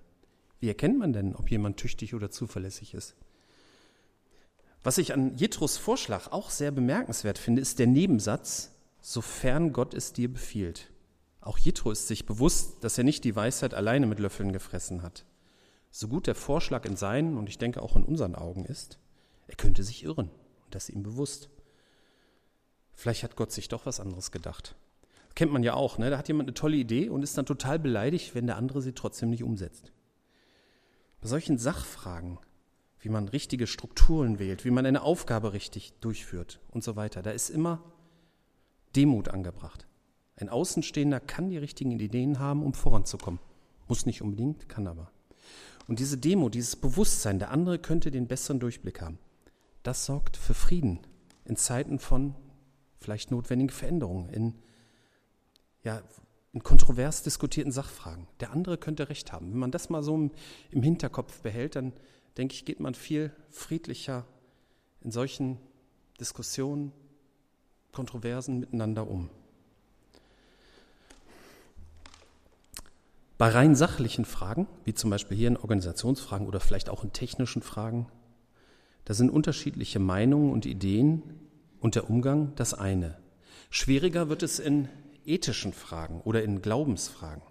Wie 0.60 0.68
erkennt 0.68 0.98
man 0.98 1.14
denn, 1.14 1.36
ob 1.36 1.50
jemand 1.50 1.78
tüchtig 1.78 2.14
oder 2.14 2.30
zuverlässig 2.30 2.94
ist? 2.94 3.16
Was 4.84 4.98
ich 4.98 5.14
an 5.14 5.36
Jethros 5.36 5.78
Vorschlag 5.78 6.32
auch 6.32 6.50
sehr 6.50 6.72
bemerkenswert 6.72 7.38
finde, 7.38 7.62
ist 7.62 7.80
der 7.80 7.88
Nebensatz, 7.88 8.72
sofern 9.02 9.74
Gott 9.74 9.94
es 9.94 10.14
dir 10.14 10.32
befiehlt. 10.32 10.92
Auch 11.42 11.58
Jethro 11.58 11.92
ist 11.92 12.08
sich 12.08 12.26
bewusst, 12.26 12.84
dass 12.84 12.98
er 12.98 13.04
nicht 13.04 13.24
die 13.24 13.36
Weisheit 13.36 13.74
alleine 13.74 14.06
mit 14.06 14.20
Löffeln 14.20 14.52
gefressen 14.52 15.02
hat. 15.02 15.26
So 15.92 16.08
gut 16.08 16.28
der 16.28 16.36
Vorschlag 16.36 16.86
in 16.86 16.96
seinen 16.96 17.38
und 17.38 17.48
ich 17.48 17.58
denke 17.58 17.82
auch 17.82 17.96
in 17.96 18.04
unseren 18.04 18.36
Augen 18.36 18.66
ist, 18.66 19.00
er 19.48 19.56
könnte 19.56 19.84
sich 19.84 20.04
irren. 20.04 20.30
Und 20.68 20.76
das 20.76 20.90
ist 20.90 20.96
ihm 20.96 21.04
bewusst. 21.04 21.50
Vielleicht 22.92 23.24
hat 23.24 23.38
Gott 23.38 23.54
sich 23.54 23.70
doch 23.70 23.86
was 23.86 24.02
anderes 24.02 24.32
gedacht. 24.32 24.76
Kennt 25.34 25.54
man 25.54 25.64
ja 25.64 25.76
auch, 25.76 25.98
ne? 25.98 26.10
Da 26.10 26.18
hat 26.18 26.28
jemand 26.28 26.50
eine 26.50 26.56
tolle 26.56 26.76
Idee 26.76 27.08
und 27.08 27.22
ist 27.22 27.38
dann 27.38 27.46
total 27.46 27.80
beleidigt, 27.80 28.36
wenn 28.36 28.48
der 28.48 28.58
andere 28.58 28.82
sie 28.82 28.92
trotzdem 28.92 29.30
nicht 29.30 29.44
umsetzt. 29.44 29.94
Bei 31.22 31.30
solchen 31.30 31.58
Sachfragen, 31.58 32.38
wie 33.00 33.08
man 33.08 33.30
richtige 33.30 33.66
Strukturen 33.66 34.40
wählt, 34.40 34.66
wie 34.66 34.72
man 34.72 34.86
eine 34.86 35.04
Aufgabe 35.04 35.54
richtig 35.54 35.94
durchführt 36.02 36.60
und 36.72 36.84
so 36.84 36.98
weiter, 36.98 37.22
da 37.22 37.32
ist 37.32 37.50
immer 37.50 37.82
Demut 38.96 39.30
angebracht. 39.30 39.88
Ein 40.36 40.50
Außenstehender 40.50 41.22
kann 41.22 41.50
die 41.50 41.58
richtigen 41.58 41.98
Ideen 41.98 42.40
haben, 42.40 42.62
um 42.62 42.74
voranzukommen. 42.74 43.40
Muss 43.88 44.06
nicht 44.06 44.22
unbedingt, 44.22 44.68
kann 44.68 44.86
aber. 44.86 45.12
Und 45.88 46.00
diese 46.00 46.18
Demo, 46.18 46.50
dieses 46.50 46.76
Bewusstsein, 46.76 47.40
der 47.40 47.52
andere 47.52 47.80
könnte 47.80 48.12
den 48.12 48.28
besseren 48.28 48.60
Durchblick 48.60 49.02
haben 49.02 49.18
das 49.88 50.06
sorgt 50.06 50.36
für 50.36 50.54
Frieden 50.54 51.00
in 51.46 51.56
Zeiten 51.56 51.98
von 51.98 52.36
vielleicht 53.00 53.32
notwendigen 53.32 53.70
Veränderungen, 53.70 54.28
in, 54.28 54.54
ja, 55.82 56.02
in 56.52 56.62
kontrovers 56.62 57.24
diskutierten 57.24 57.72
Sachfragen. 57.72 58.28
Der 58.42 58.52
andere 58.52 58.78
könnte 58.78 59.08
recht 59.08 59.32
haben. 59.32 59.54
Wenn 59.54 59.60
man 59.60 59.72
das 59.72 59.90
mal 59.90 60.04
so 60.04 60.14
im, 60.14 60.32
im 60.72 60.84
Hinterkopf 60.84 61.40
behält, 61.40 61.78
dann 61.78 61.94
denke 62.36 62.54
ich, 62.54 62.66
geht 62.66 62.82
man 62.82 62.96
viel 62.96 63.32
friedlicher 63.50 64.26
in 65.00 65.12
solchen 65.12 65.58
Diskussionen, 66.20 66.92
Kontroversen 67.94 68.60
miteinander 68.60 69.08
um. 69.08 69.30
Bei 73.38 73.48
rein 73.48 73.74
sachlichen 73.74 74.26
Fragen, 74.26 74.68
wie 74.84 74.94
zum 74.94 75.12
Beispiel 75.12 75.38
hier 75.38 75.48
in 75.48 75.56
Organisationsfragen 75.56 76.46
oder 76.46 76.60
vielleicht 76.60 76.90
auch 76.90 77.06
in 77.06 77.14
technischen 77.14 77.62
Fragen, 77.62 78.12
da 79.08 79.14
sind 79.14 79.30
unterschiedliche 79.30 80.00
Meinungen 80.00 80.52
und 80.52 80.66
Ideen 80.66 81.24
und 81.80 81.96
der 81.96 82.10
Umgang 82.10 82.52
das 82.58 82.74
eine. 82.74 83.18
Schwieriger 83.70 84.28
wird 84.28 84.44
es 84.44 84.60
in 84.60 84.90
ethischen 85.24 85.72
Fragen 85.72 86.20
oder 86.20 86.44
in 86.44 86.62
Glaubensfragen. 86.62 87.42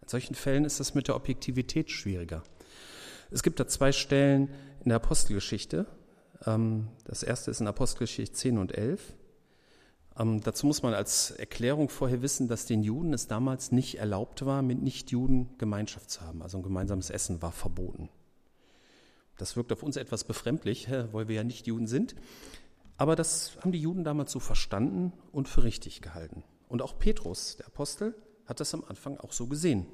In 0.00 0.08
solchen 0.08 0.34
Fällen 0.34 0.64
ist 0.64 0.80
das 0.80 0.94
mit 0.94 1.08
der 1.08 1.16
Objektivität 1.16 1.90
schwieriger. 1.90 2.42
Es 3.30 3.42
gibt 3.42 3.60
da 3.60 3.66
zwei 3.66 3.92
Stellen 3.92 4.48
in 4.84 4.88
der 4.88 4.96
Apostelgeschichte. 4.96 5.84
Ähm, 6.46 6.88
das 7.04 7.22
erste 7.22 7.50
ist 7.50 7.60
in 7.60 7.66
Apostelgeschichte 7.66 8.34
10 8.34 8.56
und 8.56 8.72
11. 8.72 9.12
Ähm, 10.18 10.40
dazu 10.40 10.66
muss 10.66 10.82
man 10.82 10.94
als 10.94 11.30
Erklärung 11.30 11.90
vorher 11.90 12.22
wissen, 12.22 12.48
dass 12.48 12.64
den 12.64 12.82
Juden 12.82 13.12
es 13.12 13.26
damals 13.26 13.70
nicht 13.70 13.98
erlaubt 13.98 14.46
war, 14.46 14.62
mit 14.62 14.80
Nichtjuden 14.80 15.58
Gemeinschaft 15.58 16.08
zu 16.08 16.22
haben. 16.22 16.40
Also 16.40 16.56
ein 16.56 16.62
gemeinsames 16.62 17.10
Essen 17.10 17.42
war 17.42 17.52
verboten. 17.52 18.08
Das 19.36 19.56
wirkt 19.56 19.72
auf 19.72 19.82
uns 19.82 19.96
etwas 19.96 20.24
befremdlich, 20.24 20.88
weil 21.12 21.28
wir 21.28 21.36
ja 21.36 21.44
nicht 21.44 21.66
Juden 21.66 21.86
sind. 21.86 22.14
Aber 22.96 23.16
das 23.16 23.56
haben 23.60 23.72
die 23.72 23.80
Juden 23.80 24.04
damals 24.04 24.32
so 24.32 24.40
verstanden 24.40 25.12
und 25.32 25.48
für 25.48 25.64
richtig 25.64 26.00
gehalten. 26.00 26.42
Und 26.68 26.82
auch 26.82 26.98
Petrus, 26.98 27.56
der 27.56 27.66
Apostel, 27.66 28.14
hat 28.46 28.60
das 28.60 28.74
am 28.74 28.84
Anfang 28.84 29.18
auch 29.18 29.32
so 29.32 29.46
gesehen. 29.46 29.86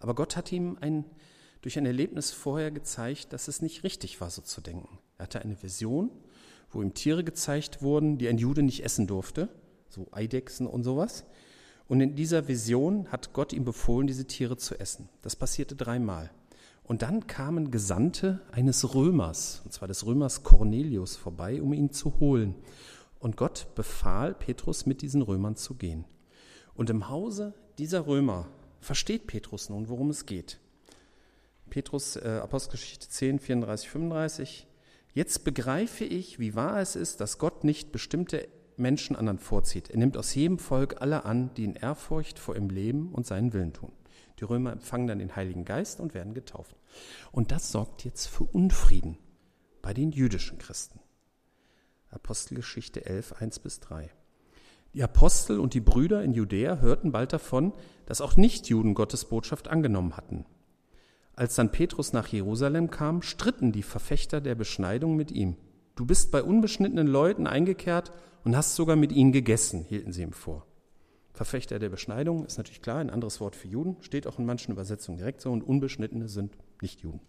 Aber 0.00 0.14
Gott 0.14 0.36
hat 0.36 0.50
ihm 0.50 0.76
ein, 0.80 1.04
durch 1.62 1.78
ein 1.78 1.86
Erlebnis 1.86 2.30
vorher 2.30 2.70
gezeigt, 2.70 3.32
dass 3.32 3.48
es 3.48 3.62
nicht 3.62 3.84
richtig 3.84 4.20
war, 4.20 4.30
so 4.30 4.42
zu 4.42 4.60
denken. 4.60 4.98
Er 5.18 5.24
hatte 5.24 5.40
eine 5.40 5.62
Vision, 5.62 6.10
wo 6.70 6.82
ihm 6.82 6.94
Tiere 6.94 7.24
gezeigt 7.24 7.82
wurden, 7.82 8.18
die 8.18 8.28
ein 8.28 8.38
Jude 8.38 8.62
nicht 8.62 8.84
essen 8.84 9.06
durfte, 9.06 9.48
so 9.88 10.06
Eidechsen 10.12 10.66
und 10.66 10.82
sowas. 10.82 11.24
Und 11.86 12.00
in 12.00 12.16
dieser 12.16 12.48
Vision 12.48 13.10
hat 13.10 13.32
Gott 13.32 13.52
ihm 13.52 13.64
befohlen, 13.64 14.06
diese 14.06 14.26
Tiere 14.26 14.56
zu 14.56 14.78
essen. 14.78 15.08
Das 15.22 15.36
passierte 15.36 15.74
dreimal. 15.74 16.30
Und 16.88 17.02
dann 17.02 17.26
kamen 17.26 17.70
Gesandte 17.70 18.40
eines 18.50 18.94
Römers, 18.94 19.60
und 19.62 19.74
zwar 19.74 19.88
des 19.88 20.06
Römers 20.06 20.42
Cornelius, 20.42 21.16
vorbei, 21.16 21.60
um 21.60 21.74
ihn 21.74 21.92
zu 21.92 22.18
holen. 22.18 22.54
Und 23.18 23.36
Gott 23.36 23.66
befahl 23.74 24.34
Petrus, 24.34 24.86
mit 24.86 25.02
diesen 25.02 25.20
Römern 25.20 25.54
zu 25.54 25.74
gehen. 25.74 26.06
Und 26.74 26.88
im 26.88 27.10
Hause 27.10 27.52
dieser 27.76 28.06
Römer 28.06 28.48
versteht 28.80 29.26
Petrus 29.26 29.68
nun, 29.68 29.90
worum 29.90 30.08
es 30.08 30.24
geht. 30.24 30.60
Petrus, 31.68 32.16
äh, 32.16 32.40
Apostelgeschichte 32.42 33.06
10, 33.06 33.38
34, 33.38 33.90
35. 33.90 34.66
Jetzt 35.12 35.44
begreife 35.44 36.06
ich, 36.06 36.38
wie 36.38 36.54
wahr 36.54 36.80
es 36.80 36.96
ist, 36.96 37.20
dass 37.20 37.36
Gott 37.36 37.64
nicht 37.64 37.92
bestimmte 37.92 38.48
Menschen 38.78 39.14
anderen 39.14 39.38
vorzieht. 39.38 39.90
Er 39.90 39.98
nimmt 39.98 40.16
aus 40.16 40.34
jedem 40.34 40.58
Volk 40.58 41.02
alle 41.02 41.26
an, 41.26 41.50
die 41.54 41.64
in 41.64 41.74
Ehrfurcht 41.74 42.38
vor 42.38 42.56
ihm 42.56 42.70
leben 42.70 43.12
und 43.12 43.26
seinen 43.26 43.52
Willen 43.52 43.74
tun. 43.74 43.92
Die 44.38 44.44
Römer 44.44 44.72
empfangen 44.72 45.06
dann 45.06 45.18
den 45.18 45.36
Heiligen 45.36 45.64
Geist 45.64 46.00
und 46.00 46.14
werden 46.14 46.34
getauft. 46.34 46.76
Und 47.32 47.50
das 47.50 47.72
sorgt 47.72 48.04
jetzt 48.04 48.26
für 48.26 48.44
Unfrieden 48.44 49.18
bei 49.82 49.92
den 49.92 50.12
jüdischen 50.12 50.58
Christen. 50.58 51.00
Apostelgeschichte 52.10 53.04
11, 53.04 53.34
1 53.40 53.58
bis 53.58 53.80
3. 53.80 54.10
Die 54.94 55.02
Apostel 55.02 55.60
und 55.60 55.74
die 55.74 55.80
Brüder 55.80 56.22
in 56.22 56.32
Judäa 56.32 56.78
hörten 56.78 57.12
bald 57.12 57.32
davon, 57.32 57.72
dass 58.06 58.20
auch 58.20 58.36
Nichtjuden 58.36 58.94
Gottes 58.94 59.26
Botschaft 59.26 59.68
angenommen 59.68 60.16
hatten. 60.16 60.46
Als 61.34 61.54
dann 61.54 61.70
Petrus 61.70 62.12
nach 62.12 62.26
Jerusalem 62.28 62.90
kam, 62.90 63.22
stritten 63.22 63.70
die 63.70 63.82
Verfechter 63.82 64.40
der 64.40 64.54
Beschneidung 64.54 65.14
mit 65.14 65.30
ihm. 65.30 65.56
Du 65.94 66.06
bist 66.06 66.32
bei 66.32 66.42
unbeschnittenen 66.42 67.06
Leuten 67.06 67.46
eingekehrt 67.46 68.12
und 68.44 68.56
hast 68.56 68.74
sogar 68.76 68.96
mit 68.96 69.12
ihnen 69.12 69.32
gegessen, 69.32 69.84
hielten 69.84 70.12
sie 70.12 70.22
ihm 70.22 70.32
vor. 70.32 70.66
Verfechter 71.38 71.78
der 71.78 71.88
Beschneidung 71.88 72.44
ist 72.46 72.58
natürlich 72.58 72.82
klar, 72.82 72.98
ein 72.98 73.10
anderes 73.10 73.40
Wort 73.40 73.54
für 73.54 73.68
Juden, 73.68 73.96
steht 74.00 74.26
auch 74.26 74.40
in 74.40 74.44
manchen 74.44 74.72
Übersetzungen 74.72 75.18
direkt 75.18 75.40
so, 75.40 75.52
und 75.52 75.62
Unbeschnittene 75.62 76.26
sind 76.26 76.52
nicht 76.82 77.00
Juden. 77.02 77.20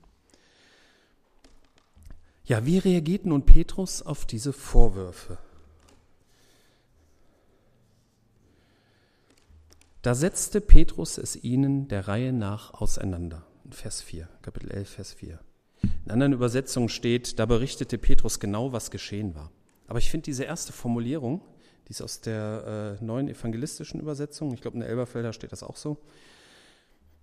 Ja, 2.44 2.66
wie 2.66 2.80
reagiert 2.80 3.28
nun 3.28 3.46
Petrus 3.46 4.01
auf 4.01 4.25
diese 4.25 4.51
Vorwürfe? 4.51 5.38
Da 10.01 10.16
setzte 10.16 10.60
Petrus 10.60 11.20
es 11.20 11.36
ihnen 11.44 11.88
der 11.88 12.08
Reihe 12.08 12.34
nach 12.34 12.74
auseinander. 12.74 13.46
Vers 13.70 14.01
4, 14.01 14.28
Kapitel 14.42 14.72
11, 14.72 14.89
Vers 14.89 15.13
4. 15.13 15.39
In 16.06 16.12
anderen 16.12 16.34
Übersetzungen 16.34 16.89
steht, 16.89 17.38
da 17.38 17.46
berichtete 17.46 18.00
Petrus 18.00 18.39
genau, 18.39 18.72
was 18.72 18.89
geschehen 18.89 19.36
war. 19.36 19.51
Aber 19.86 20.00
ich 20.00 20.10
finde 20.10 20.25
diese 20.25 20.46
erste 20.46 20.74
Formulierung, 20.74 21.42
die 21.89 21.91
ist 21.91 22.03
aus 22.03 22.22
der 22.22 22.98
äh, 23.01 23.03
neuen 23.03 23.27
evangelistischen 23.27 24.00
Übersetzung, 24.00 24.53
ich 24.53 24.62
glaube 24.62 24.75
in 24.75 24.81
der 24.81 24.89
Elberfelder 24.89 25.34
steht 25.34 25.51
das 25.51 25.63
auch 25.63 25.75
so. 25.75 25.98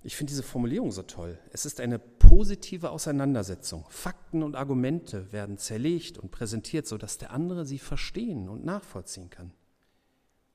Ich 0.02 0.16
finde 0.16 0.30
diese 0.30 0.42
Formulierung 0.42 0.90
so 0.90 1.02
toll. 1.02 1.38
Es 1.52 1.66
ist 1.66 1.80
eine 1.80 2.00
positive 2.00 2.90
Auseinandersetzung. 2.90 3.85
Fakten 3.88 4.42
und 4.42 4.56
Argumente 4.56 5.32
werden 5.32 5.56
zerlegt 5.56 6.18
und 6.18 6.30
präsentiert, 6.30 6.87
sodass 6.87 7.18
der 7.18 7.30
andere 7.30 7.64
sie 7.64 7.78
verstehen 7.78 8.49
und 8.49 8.64
nachvollziehen 8.64 9.30
kann. 9.30 9.52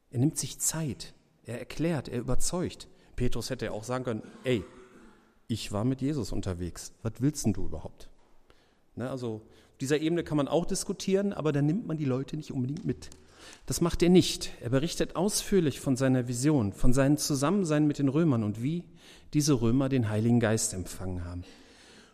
Er 0.10 0.20
nimmt 0.20 0.38
sich 0.38 0.60
Zeit, 0.60 1.14
er 1.46 1.60
erklärt, 1.60 2.10
er 2.10 2.20
überzeugt. 2.20 2.90
Petrus 3.16 3.50
hätte 3.50 3.66
ja 3.66 3.72
auch 3.72 3.86
sagen 3.86 4.04
können, 4.04 4.24
ey, 4.44 4.64
ich 5.48 5.72
war 5.72 5.86
mit 5.86 6.02
Jesus 6.02 6.34
unterwegs. 6.34 6.94
Was 7.02 7.14
willst 7.20 7.46
denn 7.46 7.54
du 7.54 7.66
überhaupt? 7.66 8.10
Ne, 8.96 9.10
also 9.10 9.36
auf 9.36 9.78
dieser 9.80 10.00
Ebene 10.00 10.24
kann 10.24 10.38
man 10.38 10.50
auch 10.50 10.66
diskutieren, 10.66 11.32
aber 11.34 11.52
da 11.54 11.62
nimmt 11.62 11.88
man 11.88 11.98
die 11.98 12.06
Leute 12.06 12.36
nicht 12.36 12.52
unbedingt 12.52 12.86
mit. 12.86 13.10
Das 13.66 13.82
macht 13.82 14.04
er 14.04 14.10
nicht. 14.10 14.52
Er 14.62 14.70
berichtet 14.70 15.16
ausführlich 15.16 15.80
von 15.80 15.96
seiner 15.96 16.28
Vision, 16.28 16.74
von 16.74 16.94
seinem 16.94 17.18
Zusammensein 17.18 17.88
mit 17.88 18.00
den 18.00 18.10
Römern 18.10 18.44
und 18.44 18.62
wie 18.62 18.84
diese 19.34 19.62
Römer 19.62 19.90
den 19.90 20.10
Heiligen 20.10 20.40
Geist 20.40 20.74
empfangen 20.74 21.26
haben. 21.26 21.44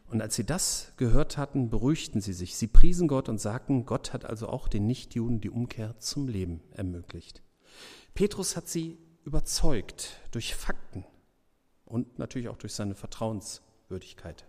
Und 0.09 0.21
als 0.21 0.35
sie 0.35 0.45
das 0.45 0.93
gehört 0.95 1.37
hatten, 1.37 1.69
beruhigten 1.69 2.21
sie 2.21 2.33
sich. 2.33 2.55
Sie 2.55 2.67
priesen 2.67 3.07
Gott 3.07 3.27
und 3.27 3.39
sagten, 3.39 3.85
Gott 3.85 4.13
hat 4.13 4.23
also 4.23 4.47
auch 4.47 4.67
den 4.67 4.87
Nichtjuden 4.87 5.41
die 5.41 5.49
Umkehr 5.49 5.97
zum 5.99 6.27
Leben 6.27 6.61
ermöglicht. 6.71 7.41
Petrus 8.13 8.55
hat 8.55 8.69
sie 8.69 8.97
überzeugt 9.25 10.21
durch 10.31 10.55
Fakten 10.55 11.03
und 11.83 12.19
natürlich 12.19 12.47
auch 12.47 12.57
durch 12.57 12.73
seine 12.73 12.95
Vertrauenswürdigkeit. 12.95 14.45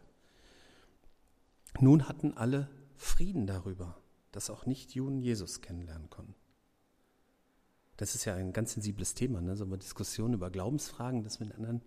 Nun 1.80 2.08
hatten 2.08 2.36
alle 2.36 2.68
Frieden 2.96 3.46
darüber, 3.46 3.96
dass 4.32 4.50
auch 4.50 4.66
Nichtjuden 4.66 5.20
Jesus 5.20 5.60
kennenlernen 5.60 6.08
konnten. 6.10 6.34
Das 7.98 8.14
ist 8.14 8.24
ja 8.24 8.34
ein 8.34 8.52
ganz 8.52 8.72
sensibles 8.74 9.14
Thema, 9.14 9.40
ne? 9.40 9.56
so 9.56 9.64
eine 9.64 9.76
Diskussion 9.76 10.32
über 10.32 10.50
Glaubensfragen, 10.50 11.24
das 11.24 11.40
mit 11.40 11.54
anderen 11.54 11.82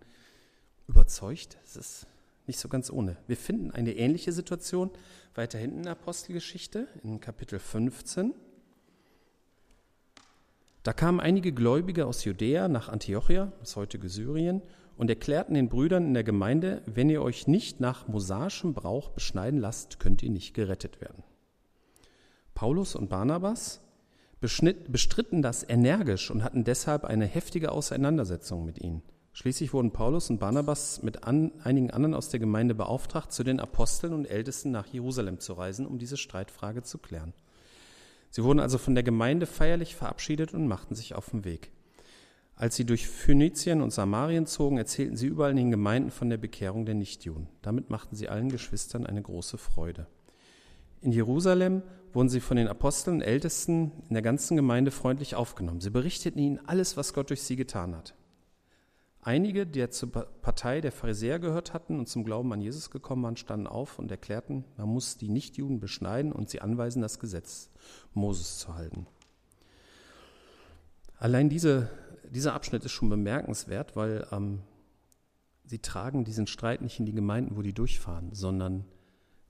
überzeugt. 0.86 1.58
Das 1.62 1.76
ist 1.76 2.06
nicht 2.46 2.58
so 2.58 2.68
ganz 2.68 2.90
ohne. 2.90 3.16
Wir 3.26 3.36
finden 3.36 3.70
eine 3.70 3.94
ähnliche 3.94 4.30
Situation 4.30 4.90
weiter 5.34 5.58
hinten 5.58 5.78
in 5.78 5.82
der 5.84 5.92
Apostelgeschichte, 5.92 6.86
in 7.02 7.20
Kapitel 7.20 7.58
15. 7.58 8.34
Da 10.82 10.92
kamen 10.92 11.18
einige 11.18 11.50
Gläubige 11.52 12.06
aus 12.06 12.24
Judäa 12.24 12.68
nach 12.68 12.90
Antiochia, 12.90 13.50
das 13.60 13.76
heutige 13.76 14.10
Syrien, 14.10 14.60
und 14.98 15.08
erklärten 15.08 15.54
den 15.54 15.70
Brüdern 15.70 16.04
in 16.04 16.14
der 16.14 16.24
Gemeinde, 16.24 16.82
wenn 16.84 17.08
ihr 17.08 17.22
euch 17.22 17.46
nicht 17.46 17.80
nach 17.80 18.06
mosaischem 18.06 18.74
Brauch 18.74 19.08
beschneiden 19.10 19.58
lasst, 19.58 19.98
könnt 19.98 20.22
ihr 20.22 20.30
nicht 20.30 20.52
gerettet 20.52 21.00
werden. 21.00 21.24
Paulus 22.52 22.94
und 22.94 23.08
Barnabas 23.08 23.80
bestritten 24.42 25.40
das 25.40 25.66
energisch 25.66 26.30
und 26.30 26.42
hatten 26.42 26.64
deshalb 26.64 27.04
eine 27.04 27.26
heftige 27.26 27.72
Auseinandersetzung 27.72 28.64
mit 28.64 28.82
ihnen. 28.82 29.02
Schließlich 29.32 29.72
wurden 29.72 29.92
Paulus 29.92 30.28
und 30.28 30.40
Barnabas 30.40 31.02
mit 31.02 31.24
an, 31.24 31.52
einigen 31.62 31.90
anderen 31.90 32.14
aus 32.14 32.28
der 32.28 32.40
Gemeinde 32.40 32.74
beauftragt, 32.74 33.32
zu 33.32 33.44
den 33.44 33.60
Aposteln 33.60 34.12
und 34.12 34.26
Ältesten 34.26 34.70
nach 34.70 34.86
Jerusalem 34.88 35.38
zu 35.38 35.54
reisen, 35.54 35.86
um 35.86 35.98
diese 35.98 36.18
Streitfrage 36.18 36.82
zu 36.82 36.98
klären. 36.98 37.32
Sie 38.30 38.44
wurden 38.44 38.60
also 38.60 38.76
von 38.76 38.94
der 38.94 39.04
Gemeinde 39.04 39.46
feierlich 39.46 39.94
verabschiedet 39.96 40.52
und 40.52 40.66
machten 40.66 40.94
sich 40.94 41.14
auf 41.14 41.30
den 41.30 41.44
Weg. 41.44 41.70
Als 42.56 42.76
sie 42.76 42.84
durch 42.84 43.08
Phönizien 43.08 43.80
und 43.80 43.92
Samarien 43.92 44.46
zogen, 44.46 44.76
erzählten 44.76 45.16
sie 45.16 45.28
überall 45.28 45.52
in 45.52 45.56
den 45.56 45.70
Gemeinden 45.70 46.10
von 46.10 46.28
der 46.28 46.36
Bekehrung 46.36 46.84
der 46.84 46.94
Nichtjuden. 46.94 47.48
Damit 47.62 47.90
machten 47.90 48.16
sie 48.16 48.28
allen 48.28 48.50
Geschwistern 48.50 49.06
eine 49.06 49.22
große 49.22 49.56
Freude. 49.56 50.06
In 51.02 51.10
Jerusalem 51.10 51.82
wurden 52.12 52.28
sie 52.28 52.40
von 52.40 52.56
den 52.56 52.68
Aposteln 52.68 53.16
und 53.16 53.22
Ältesten 53.22 53.90
in 54.08 54.14
der 54.14 54.22
ganzen 54.22 54.56
Gemeinde 54.56 54.92
freundlich 54.92 55.34
aufgenommen. 55.34 55.80
Sie 55.80 55.90
berichteten 55.90 56.38
ihnen 56.38 56.60
alles, 56.66 56.96
was 56.96 57.12
Gott 57.12 57.30
durch 57.30 57.42
sie 57.42 57.56
getan 57.56 57.96
hat. 57.96 58.14
Einige, 59.20 59.66
die 59.66 59.88
zur 59.90 60.10
Partei 60.10 60.80
der 60.80 60.92
Pharisäer 60.92 61.38
gehört 61.38 61.74
hatten 61.74 61.98
und 61.98 62.08
zum 62.08 62.24
Glauben 62.24 62.52
an 62.52 62.60
Jesus 62.60 62.90
gekommen 62.90 63.22
waren, 63.24 63.36
standen 63.36 63.66
auf 63.66 63.98
und 63.98 64.10
erklärten, 64.10 64.64
man 64.76 64.88
muss 64.88 65.16
die 65.16 65.28
Nichtjuden 65.28 65.80
beschneiden 65.80 66.32
und 66.32 66.50
sie 66.50 66.60
anweisen, 66.60 67.02
das 67.02 67.18
Gesetz 67.18 67.70
Moses 68.14 68.58
zu 68.58 68.74
halten. 68.74 69.06
Allein 71.18 71.48
diese, 71.48 71.88
dieser 72.30 72.54
Abschnitt 72.54 72.84
ist 72.84 72.92
schon 72.92 73.08
bemerkenswert, 73.08 73.94
weil 73.94 74.26
ähm, 74.32 74.62
sie 75.64 75.78
tragen 75.78 76.24
diesen 76.24 76.48
Streit 76.48 76.82
nicht 76.82 76.98
in 76.98 77.06
die 77.06 77.14
Gemeinden, 77.14 77.56
wo 77.56 77.62
die 77.62 77.74
durchfahren, 77.74 78.34
sondern 78.34 78.84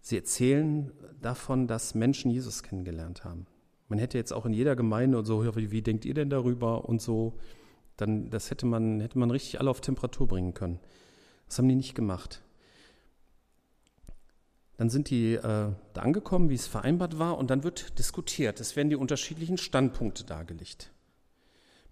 sie 0.03 0.17
erzählen 0.17 0.93
davon, 1.23 1.67
dass 1.67 1.95
Menschen 1.95 2.31
Jesus 2.31 2.63
kennengelernt 2.63 3.25
haben. 3.25 3.47
Man 3.89 3.99
hätte 3.99 4.19
jetzt 4.19 4.33
auch 4.33 4.45
in 4.45 4.53
jeder 4.53 4.77
Gemeinde 4.77 5.19
und 5.19 5.25
so, 5.25 5.57
wie, 5.57 5.71
wie 5.71 5.83
denkt 5.83 6.05
ihr 6.05 6.15
denn 6.15 6.29
darüber 6.29 6.89
und 6.89 7.01
so, 7.01 7.39
dann 7.97 8.31
das 8.31 8.51
hätte 8.51 8.67
man, 8.67 9.01
hätte 9.01 9.19
man 9.19 9.31
richtig 9.31 9.61
alle 9.61 9.71
auf 9.71 9.81
Temperatur 9.81 10.27
bringen 10.27 10.55
können. 10.55 10.81
Das 11.47 11.59
haben 11.59 11.69
die 11.69 11.75
nicht 11.75 11.95
gemacht. 11.95 12.43
Dann 14.77 14.91
sind 14.91 15.11
die 15.11 15.35
äh, 15.35 15.41
da 15.93 16.01
angekommen, 16.01 16.51
wie 16.51 16.55
es 16.55 16.67
vereinbart 16.67 17.19
war, 17.19 17.39
und 17.39 17.51
dann 17.51 17.63
wird 17.63 17.99
diskutiert. 17.99 18.59
Es 18.61 18.75
werden 18.75 18.91
die 18.91 18.97
unterschiedlichen 18.97 19.59
Standpunkte 19.59 20.25
dargelegt. 20.25 20.91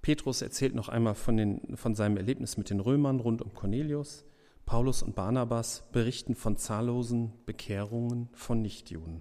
Petrus 0.03 0.41
erzählt 0.41 0.75
noch 0.75 0.89
einmal 0.89 1.15
von, 1.15 1.37
den, 1.37 1.77
von 1.77 1.95
seinem 1.95 2.17
Erlebnis 2.17 2.57
mit 2.57 2.71
den 2.71 2.81
Römern 2.81 3.21
rund 3.21 3.43
um 3.43 3.55
Cornelius. 3.55 4.25
Paulus 4.71 5.03
und 5.03 5.17
Barnabas 5.17 5.83
berichten 5.91 6.37
von 6.37 6.57
zahllosen 6.57 7.33
Bekehrungen 7.45 8.29
von 8.35 8.63
Nichtjuden. 8.63 9.21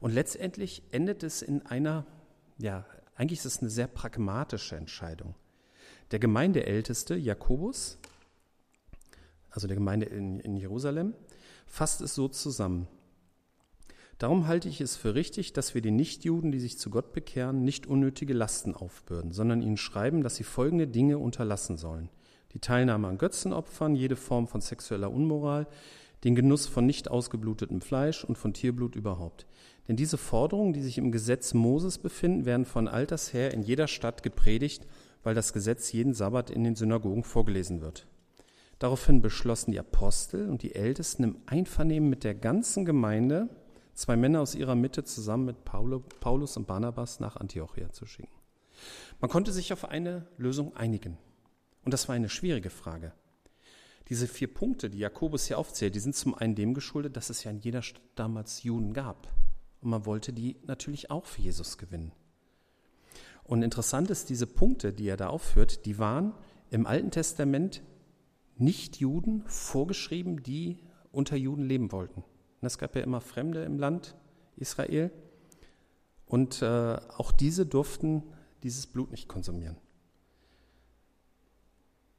Und 0.00 0.12
letztendlich 0.12 0.82
endet 0.90 1.22
es 1.22 1.42
in 1.42 1.64
einer, 1.64 2.06
ja, 2.58 2.84
eigentlich 3.14 3.38
ist 3.38 3.44
es 3.44 3.60
eine 3.60 3.70
sehr 3.70 3.86
pragmatische 3.86 4.74
Entscheidung. 4.74 5.36
Der 6.10 6.18
Gemeindeälteste 6.18 7.14
Jakobus, 7.14 7.98
also 9.48 9.68
der 9.68 9.76
Gemeinde 9.76 10.06
in, 10.06 10.40
in 10.40 10.56
Jerusalem, 10.56 11.14
fasst 11.64 12.00
es 12.00 12.16
so 12.16 12.26
zusammen. 12.26 12.88
Darum 14.18 14.48
halte 14.48 14.68
ich 14.68 14.80
es 14.80 14.96
für 14.96 15.14
richtig, 15.14 15.52
dass 15.52 15.76
wir 15.76 15.82
den 15.82 15.94
Nichtjuden, 15.94 16.50
die 16.50 16.58
sich 16.58 16.80
zu 16.80 16.90
Gott 16.90 17.12
bekehren, 17.12 17.62
nicht 17.62 17.86
unnötige 17.86 18.34
Lasten 18.34 18.74
aufbürden, 18.74 19.30
sondern 19.30 19.62
ihnen 19.62 19.76
schreiben, 19.76 20.24
dass 20.24 20.34
sie 20.34 20.42
folgende 20.42 20.88
Dinge 20.88 21.18
unterlassen 21.18 21.76
sollen. 21.76 22.08
Die 22.54 22.58
Teilnahme 22.58 23.08
an 23.08 23.18
Götzenopfern, 23.18 23.94
jede 23.94 24.16
Form 24.16 24.46
von 24.46 24.60
sexueller 24.60 25.10
Unmoral, 25.10 25.66
den 26.24 26.34
Genuss 26.34 26.66
von 26.66 26.86
nicht 26.86 27.10
ausgeblutetem 27.10 27.80
Fleisch 27.80 28.24
und 28.24 28.38
von 28.38 28.52
Tierblut 28.52 28.94
überhaupt. 28.94 29.46
Denn 29.88 29.96
diese 29.96 30.18
Forderungen, 30.18 30.72
die 30.72 30.82
sich 30.82 30.98
im 30.98 31.10
Gesetz 31.10 31.54
Moses 31.54 31.98
befinden, 31.98 32.44
werden 32.44 32.64
von 32.64 32.86
alters 32.86 33.32
her 33.32 33.52
in 33.52 33.62
jeder 33.62 33.88
Stadt 33.88 34.22
gepredigt, 34.22 34.86
weil 35.22 35.34
das 35.34 35.52
Gesetz 35.52 35.90
jeden 35.92 36.14
Sabbat 36.14 36.50
in 36.50 36.62
den 36.62 36.76
Synagogen 36.76 37.24
vorgelesen 37.24 37.80
wird. 37.80 38.06
Daraufhin 38.78 39.22
beschlossen 39.22 39.72
die 39.72 39.80
Apostel 39.80 40.48
und 40.48 40.62
die 40.62 40.74
Ältesten 40.74 41.24
im 41.24 41.36
Einvernehmen 41.46 42.10
mit 42.10 42.24
der 42.24 42.34
ganzen 42.34 42.84
Gemeinde, 42.84 43.48
zwei 43.94 44.16
Männer 44.16 44.40
aus 44.40 44.54
ihrer 44.54 44.74
Mitte 44.74 45.04
zusammen 45.04 45.46
mit 45.46 45.64
Paulus 45.64 46.56
und 46.56 46.66
Barnabas 46.66 47.20
nach 47.20 47.36
Antiochia 47.36 47.90
zu 47.90 48.06
schicken. 48.06 48.32
Man 49.20 49.30
konnte 49.30 49.52
sich 49.52 49.72
auf 49.72 49.84
eine 49.84 50.26
Lösung 50.36 50.76
einigen. 50.76 51.16
Und 51.84 51.92
das 51.92 52.08
war 52.08 52.14
eine 52.14 52.28
schwierige 52.28 52.70
Frage. 52.70 53.12
Diese 54.08 54.26
vier 54.26 54.52
Punkte, 54.52 54.90
die 54.90 54.98
Jakobus 54.98 55.46
hier 55.46 55.58
aufzählt, 55.58 55.94
die 55.94 56.00
sind 56.00 56.14
zum 56.14 56.34
einen 56.34 56.54
dem 56.54 56.74
geschuldet, 56.74 57.16
dass 57.16 57.30
es 57.30 57.44
ja 57.44 57.50
in 57.50 57.60
jeder 57.60 57.82
Stadt 57.82 58.02
damals 58.14 58.62
Juden 58.62 58.92
gab. 58.92 59.28
Und 59.80 59.90
man 59.90 60.06
wollte 60.06 60.32
die 60.32 60.56
natürlich 60.64 61.10
auch 61.10 61.26
für 61.26 61.42
Jesus 61.42 61.78
gewinnen. 61.78 62.12
Und 63.44 63.62
interessant 63.62 64.10
ist, 64.10 64.30
diese 64.30 64.46
Punkte, 64.46 64.92
die 64.92 65.08
er 65.08 65.16
da 65.16 65.28
aufführt, 65.28 65.86
die 65.86 65.98
waren 65.98 66.34
im 66.70 66.86
Alten 66.86 67.10
Testament 67.10 67.82
nicht 68.56 68.98
Juden 68.98 69.42
vorgeschrieben, 69.46 70.42
die 70.42 70.78
unter 71.10 71.36
Juden 71.36 71.64
leben 71.64 71.92
wollten. 71.92 72.22
Und 72.22 72.66
es 72.66 72.78
gab 72.78 72.94
ja 72.94 73.02
immer 73.02 73.20
Fremde 73.20 73.64
im 73.64 73.78
Land 73.78 74.14
Israel. 74.56 75.10
Und 76.26 76.62
äh, 76.62 76.96
auch 77.16 77.32
diese 77.32 77.66
durften 77.66 78.22
dieses 78.62 78.86
Blut 78.86 79.10
nicht 79.10 79.28
konsumieren. 79.28 79.76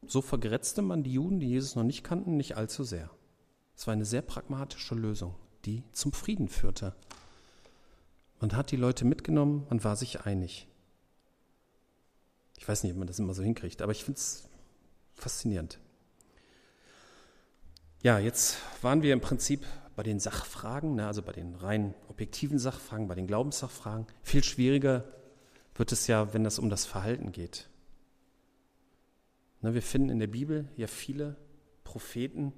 So 0.07 0.21
vergrätzte 0.21 0.81
man 0.81 1.03
die 1.03 1.13
Juden, 1.13 1.39
die 1.39 1.49
Jesus 1.49 1.75
noch 1.75 1.83
nicht 1.83 2.03
kannten, 2.03 2.37
nicht 2.37 2.57
allzu 2.57 2.83
sehr. 2.83 3.09
Es 3.75 3.87
war 3.87 3.93
eine 3.93 4.05
sehr 4.05 4.21
pragmatische 4.21 4.95
Lösung, 4.95 5.35
die 5.65 5.83
zum 5.91 6.11
Frieden 6.11 6.47
führte. 6.47 6.95
Man 8.39 8.55
hat 8.55 8.71
die 8.71 8.77
Leute 8.77 9.05
mitgenommen, 9.05 9.65
man 9.69 9.83
war 9.83 9.95
sich 9.95 10.21
einig. 10.21 10.67
Ich 12.57 12.67
weiß 12.67 12.83
nicht, 12.83 12.93
ob 12.93 12.99
man 12.99 13.07
das 13.07 13.19
immer 13.19 13.33
so 13.33 13.43
hinkriegt, 13.43 13.81
aber 13.81 13.91
ich 13.91 14.03
finde 14.03 14.19
es 14.19 14.47
faszinierend. 15.15 15.79
Ja, 18.01 18.19
jetzt 18.19 18.57
waren 18.81 19.01
wir 19.01 19.13
im 19.13 19.21
Prinzip 19.21 19.65
bei 19.95 20.03
den 20.03 20.19
Sachfragen, 20.19 20.95
ne, 20.95 21.07
also 21.07 21.21
bei 21.21 21.31
den 21.31 21.55
rein 21.55 21.93
objektiven 22.09 22.59
Sachfragen, 22.59 23.07
bei 23.07 23.15
den 23.15 23.27
Glaubenssachfragen. 23.27 24.07
Viel 24.23 24.43
schwieriger 24.43 25.05
wird 25.75 25.91
es 25.91 26.07
ja, 26.07 26.33
wenn 26.33 26.45
es 26.45 26.59
um 26.59 26.69
das 26.69 26.85
Verhalten 26.85 27.31
geht. 27.31 27.69
Ne, 29.63 29.73
wir 29.73 29.81
finden 29.81 30.09
in 30.09 30.19
der 30.19 30.27
Bibel 30.27 30.67
ja 30.75 30.87
viele 30.87 31.37
Propheten, 31.85 32.53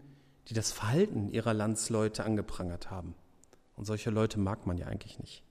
die 0.47 0.55
das 0.55 0.71
Verhalten 0.71 1.29
ihrer 1.29 1.53
Landsleute 1.53 2.23
angeprangert 2.23 2.89
haben. 2.89 3.15
Und 3.75 3.85
solche 3.85 4.09
Leute 4.09 4.39
mag 4.39 4.65
man 4.65 4.77
ja 4.77 4.87
eigentlich 4.87 5.19
nicht. 5.19 5.43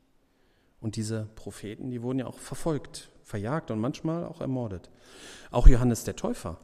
Und 0.81 0.97
diese 0.97 1.29
Propheten, 1.37 1.91
die 1.91 2.03
wurden 2.03 2.19
ja 2.19 2.27
auch 2.27 2.39
verfolgt, 2.39 3.11
verjagt 3.23 3.71
und 3.71 3.79
manchmal 3.79 4.25
auch 4.25 4.41
ermordet. 4.41 4.91
Auch 5.51 5.69
Johannes 5.69 6.03
der 6.05 6.17
Täufer, 6.17 6.61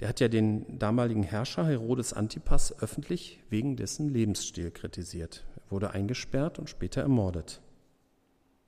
der 0.00 0.08
hat 0.08 0.20
ja 0.20 0.28
den 0.28 0.78
damaligen 0.78 1.22
Herrscher 1.22 1.66
Herodes 1.66 2.12
Antipas 2.12 2.78
öffentlich 2.80 3.42
wegen 3.48 3.76
dessen 3.76 4.10
Lebensstil 4.10 4.70
kritisiert. 4.70 5.44
Er 5.56 5.70
wurde 5.70 5.90
eingesperrt 5.92 6.58
und 6.58 6.68
später 6.68 7.00
ermordet. 7.00 7.62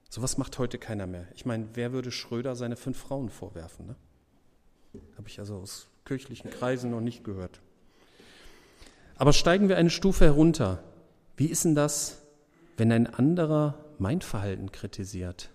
Sowas 0.09 0.39
macht 0.39 0.59
heute 0.59 0.79
keiner 0.79 1.07
mehr. 1.07 1.29
Ich 1.35 1.45
meine, 1.45 1.69
wer 1.75 1.93
würde 1.93 2.11
Schröder 2.11 2.57
seine 2.57 2.77
fünf 2.77 2.99
Frauen 2.99 3.29
vorwerfen? 3.29 3.87
Ne? 3.87 3.97
Habe 5.17 5.29
ich 5.29 5.39
also 5.39 5.57
aus 5.57 5.89
kirchlichen 6.05 6.51
Kreisen 6.51 6.91
noch 6.91 7.01
nicht 7.01 7.25
gehört. 7.25 7.61
Aber 9.17 9.33
steigen 9.33 9.69
wir 9.69 9.77
eine 9.77 9.91
Stufe 9.91 10.25
herunter. 10.25 10.83
Wie 11.37 11.47
ist 11.47 11.65
denn 11.65 11.75
das, 11.75 12.23
wenn 12.77 12.91
ein 12.91 13.07
anderer 13.07 13.85
mein 13.99 14.23
Verhalten 14.23 14.73
kritisiert? 14.73 15.51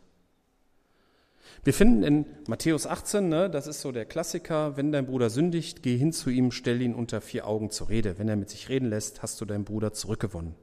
Wir 1.64 1.74
finden 1.74 2.04
in 2.04 2.26
Matthäus 2.48 2.86
18, 2.86 3.28
ne, 3.28 3.50
das 3.50 3.68
ist 3.68 3.82
so 3.82 3.92
der 3.92 4.06
Klassiker, 4.06 4.78
wenn 4.78 4.92
dein 4.92 5.08
Bruder 5.08 5.30
sündigt, 5.30 5.84
geh 5.84 5.98
hin 5.98 6.14
zu 6.14 6.30
ihm, 6.30 6.52
stell 6.52 6.82
ihn 6.82 6.94
unter 6.94 7.22
vier 7.22 7.48
Augen 7.48 7.72
zur 7.72 7.90
Rede. 7.90 8.20
Wenn 8.20 8.30
er 8.30 8.36
mit 8.36 8.50
sich 8.50 8.70
reden 8.70 8.90
lässt, 8.90 9.24
hast 9.24 9.42
du 9.42 9.46
deinen 9.46 9.66
Bruder 9.66 9.94
zurückgewonnen. 9.94 10.56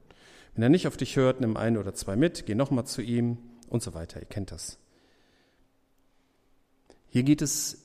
Wenn 0.55 0.63
er 0.63 0.69
nicht 0.69 0.87
auf 0.87 0.97
dich 0.97 1.15
hört, 1.15 1.41
nimm 1.41 1.57
ein 1.57 1.77
oder 1.77 1.93
zwei 1.93 2.15
mit, 2.15 2.45
geh 2.45 2.55
nochmal 2.55 2.85
zu 2.85 3.01
ihm 3.01 3.37
und 3.69 3.83
so 3.83 3.93
weiter. 3.93 4.19
Ihr 4.19 4.27
kennt 4.27 4.51
das. 4.51 4.77
Hier 7.09 7.23
geht 7.23 7.41
es 7.41 7.82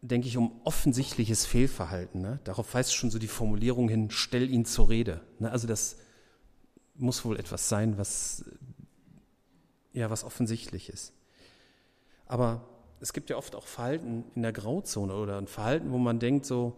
denke 0.00 0.28
ich, 0.28 0.36
um 0.36 0.60
offensichtliches 0.64 1.44
Fehlverhalten. 1.46 2.20
Ne? 2.20 2.40
Darauf 2.44 2.72
weist 2.74 2.94
schon 2.94 3.10
so 3.10 3.18
die 3.18 3.28
Formulierung 3.28 3.88
hin, 3.88 4.10
stell 4.10 4.50
ihn 4.50 4.64
zur 4.64 4.88
Rede. 4.88 5.20
Ne? 5.38 5.50
Also 5.50 5.66
das 5.66 5.96
muss 6.94 7.24
wohl 7.24 7.38
etwas 7.38 7.68
sein, 7.68 7.98
was, 7.98 8.44
ja, 9.92 10.10
was 10.10 10.24
offensichtlich 10.24 10.88
ist. 10.88 11.12
Aber 12.26 12.68
es 13.00 13.12
gibt 13.12 13.30
ja 13.30 13.36
oft 13.36 13.54
auch 13.54 13.66
Verhalten 13.66 14.24
in 14.34 14.42
der 14.42 14.52
Grauzone 14.52 15.14
oder 15.14 15.38
ein 15.38 15.46
Verhalten, 15.46 15.92
wo 15.92 15.98
man 15.98 16.18
denkt, 16.18 16.46
so, 16.46 16.76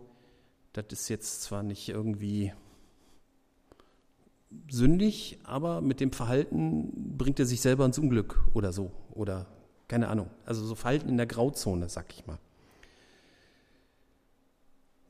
das 0.72 0.86
ist 0.90 1.08
jetzt 1.08 1.42
zwar 1.42 1.62
nicht 1.62 1.88
irgendwie 1.88 2.52
sündig, 4.68 5.38
aber 5.44 5.80
mit 5.80 6.00
dem 6.00 6.12
Verhalten 6.12 7.16
bringt 7.16 7.38
er 7.38 7.46
sich 7.46 7.60
selber 7.60 7.84
ins 7.84 7.98
Unglück 7.98 8.44
oder 8.54 8.72
so. 8.72 8.90
Oder 9.12 9.46
keine 9.88 10.08
Ahnung. 10.08 10.30
Also 10.44 10.64
so 10.64 10.74
Verhalten 10.74 11.08
in 11.08 11.16
der 11.16 11.26
Grauzone, 11.26 11.88
sag 11.88 12.12
ich 12.12 12.26
mal. 12.26 12.38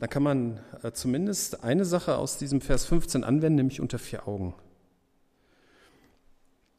Da 0.00 0.06
kann 0.06 0.22
man 0.22 0.60
äh, 0.82 0.92
zumindest 0.92 1.62
eine 1.62 1.84
Sache 1.84 2.16
aus 2.16 2.38
diesem 2.38 2.62
Vers 2.62 2.86
15 2.86 3.22
anwenden, 3.22 3.56
nämlich 3.56 3.82
unter 3.82 3.98
vier 3.98 4.26
Augen. 4.26 4.54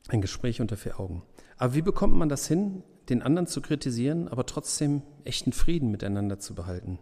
Ein 0.08 0.22
Gespräch 0.22 0.60
unter 0.60 0.76
vier 0.76 1.00
Augen. 1.00 1.22
Aber 1.56 1.76
wie 1.76 1.84
bekommt 1.84 2.16
man 2.16 2.30
das 2.30 2.48
hin, 2.48 2.84
den 3.10 3.22
anderen 3.22 3.46
zu 3.46 3.62
kritisieren, 3.62 4.28
aber 4.28 4.48
trotzdem 4.48 5.04
echten 5.24 5.54
Frieden 5.54 5.92
miteinander 5.92 6.40
zu 6.40 6.56
behalten? 6.56 6.98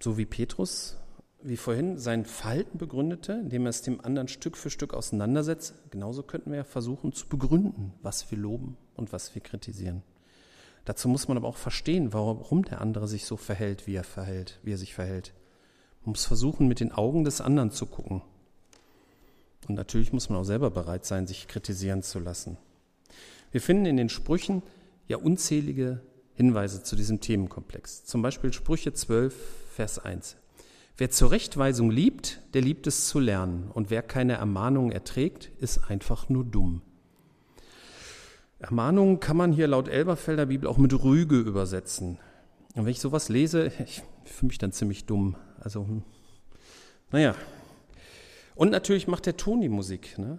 So 0.00 0.16
wie 0.16 0.26
Petrus, 0.26 0.96
wie 1.42 1.56
vorhin, 1.56 1.98
sein 1.98 2.26
Verhalten 2.26 2.78
begründete, 2.78 3.32
indem 3.32 3.66
er 3.66 3.70
es 3.70 3.82
dem 3.82 4.00
anderen 4.00 4.28
Stück 4.28 4.56
für 4.56 4.70
Stück 4.70 4.94
auseinandersetzt, 4.94 5.74
genauso 5.90 6.22
könnten 6.22 6.52
wir 6.52 6.64
versuchen 6.64 7.12
zu 7.12 7.26
begründen, 7.28 7.92
was 8.02 8.30
wir 8.30 8.38
loben 8.38 8.76
und 8.94 9.12
was 9.12 9.34
wir 9.34 9.42
kritisieren. 9.42 10.04
Dazu 10.86 11.08
muss 11.08 11.26
man 11.26 11.36
aber 11.36 11.48
auch 11.48 11.56
verstehen, 11.56 12.12
warum 12.12 12.64
der 12.64 12.80
andere 12.80 13.08
sich 13.08 13.26
so 13.26 13.36
verhält, 13.36 13.86
wie 13.88 13.96
er 13.96 14.04
verhält, 14.04 14.60
wie 14.62 14.72
er 14.72 14.78
sich 14.78 14.94
verhält. 14.94 15.34
Man 16.04 16.12
muss 16.12 16.24
versuchen, 16.24 16.68
mit 16.68 16.78
den 16.78 16.92
Augen 16.92 17.24
des 17.24 17.40
anderen 17.40 17.72
zu 17.72 17.86
gucken. 17.86 18.22
Und 19.68 19.74
natürlich 19.74 20.12
muss 20.12 20.28
man 20.28 20.38
auch 20.38 20.44
selber 20.44 20.70
bereit 20.70 21.04
sein, 21.04 21.26
sich 21.26 21.48
kritisieren 21.48 22.04
zu 22.04 22.20
lassen. 22.20 22.56
Wir 23.50 23.60
finden 23.60 23.84
in 23.84 23.96
den 23.96 24.08
Sprüchen 24.08 24.62
ja 25.08 25.16
unzählige 25.16 26.02
Hinweise 26.34 26.84
zu 26.84 26.94
diesem 26.94 27.20
Themenkomplex. 27.20 28.04
Zum 28.04 28.22
Beispiel 28.22 28.52
Sprüche 28.52 28.92
12, 28.92 29.34
Vers 29.74 29.98
1. 29.98 30.36
Wer 30.98 31.10
zur 31.10 31.32
Rechtweisung 31.32 31.90
liebt, 31.90 32.40
der 32.54 32.62
liebt 32.62 32.86
es 32.86 33.08
zu 33.08 33.18
lernen. 33.18 33.72
Und 33.74 33.90
wer 33.90 34.02
keine 34.02 34.34
Ermahnung 34.34 34.92
erträgt, 34.92 35.50
ist 35.58 35.90
einfach 35.90 36.28
nur 36.28 36.44
dumm. 36.44 36.82
Ermahnung 38.58 39.20
kann 39.20 39.36
man 39.36 39.52
hier 39.52 39.68
laut 39.68 39.88
Elberfelder 39.88 40.46
Bibel 40.46 40.68
auch 40.68 40.78
mit 40.78 40.92
Rüge 41.02 41.38
übersetzen. 41.38 42.18
Und 42.74 42.84
wenn 42.84 42.92
ich 42.92 43.00
sowas 43.00 43.28
lese, 43.28 43.70
ich 43.84 44.02
fühle 44.24 44.48
mich 44.48 44.58
dann 44.58 44.72
ziemlich 44.72 45.04
dumm. 45.04 45.36
Also, 45.60 45.86
hm, 45.86 46.02
naja. 47.10 47.34
Und 48.54 48.70
natürlich 48.70 49.08
macht 49.08 49.26
der 49.26 49.36
Ton 49.36 49.60
die 49.60 49.68
Musik. 49.68 50.18
Ne? 50.18 50.38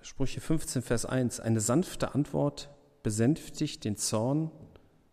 Sprüche 0.00 0.40
15, 0.40 0.82
Vers 0.82 1.04
1. 1.04 1.40
Eine 1.40 1.60
sanfte 1.60 2.14
Antwort 2.14 2.70
besänftigt 3.02 3.84
den 3.84 3.96
Zorn, 3.96 4.50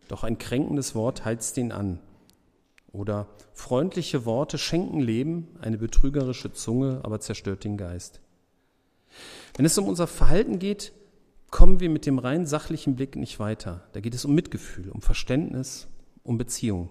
doch 0.07 0.23
ein 0.23 0.37
kränkendes 0.37 0.93
Wort 0.95 1.25
heizt 1.25 1.57
ihn 1.57 1.71
an. 1.71 1.99
Oder 2.91 3.27
freundliche 3.53 4.25
Worte 4.25 4.59
schenken 4.59 4.99
Leben, 4.99 5.47
eine 5.59 5.79
betrügerische 5.79 6.53
Zunge 6.53 7.01
aber 7.03 7.19
zerstört 7.19 7.63
den 7.63 7.77
Geist. 7.77 8.21
Wenn 9.55 9.65
es 9.65 9.77
um 9.77 9.87
unser 9.87 10.05
Verhalten 10.05 10.59
geht, 10.59 10.93
kommen 11.53 11.79
wir 11.79 11.91
mit 11.91 12.07
dem 12.07 12.17
rein 12.17 12.47
sachlichen 12.47 12.95
Blick 12.95 13.15
nicht 13.15 13.37
weiter. 13.37 13.83
Da 13.91 13.99
geht 13.99 14.15
es 14.15 14.25
um 14.25 14.33
Mitgefühl, 14.33 14.89
um 14.89 15.03
Verständnis, 15.03 15.87
um 16.23 16.39
Beziehung. 16.39 16.89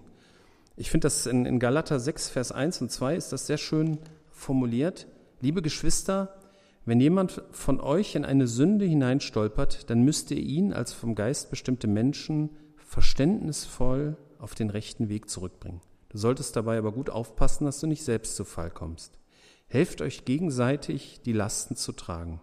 Ich 0.77 0.89
finde 0.89 1.07
das 1.07 1.25
in, 1.25 1.45
in 1.45 1.59
Galater 1.59 1.99
6, 1.99 2.29
Vers 2.29 2.53
1 2.53 2.79
und 2.79 2.89
2 2.89 3.17
ist 3.17 3.33
das 3.33 3.45
sehr 3.45 3.57
schön 3.57 3.99
formuliert. 4.31 5.05
Liebe 5.41 5.61
Geschwister, 5.61 6.39
wenn 6.85 7.01
jemand 7.01 7.43
von 7.51 7.81
euch 7.81 8.15
in 8.15 8.23
eine 8.23 8.47
Sünde 8.47 8.85
hineinstolpert, 8.85 9.89
dann 9.89 10.03
müsst 10.03 10.31
ihr 10.31 10.39
ihn 10.39 10.71
als 10.71 10.93
vom 10.93 11.13
Geist 11.13 11.49
bestimmte 11.49 11.87
Menschen 11.87 12.49
verständnisvoll 12.77 14.15
auf 14.39 14.55
den 14.55 14.69
rechten 14.69 15.09
Weg 15.09 15.29
zurückbringen. 15.29 15.81
Du 16.07 16.17
solltest 16.17 16.55
dabei 16.55 16.77
aber 16.77 16.93
gut 16.93 17.09
aufpassen, 17.09 17.65
dass 17.65 17.81
du 17.81 17.87
nicht 17.87 18.05
selbst 18.05 18.37
zu 18.37 18.45
Fall 18.45 18.71
kommst. 18.71 19.19
Helft 19.67 20.01
euch 20.01 20.23
gegenseitig, 20.23 21.19
die 21.25 21.33
Lasten 21.33 21.75
zu 21.75 21.91
tragen. 21.91 22.39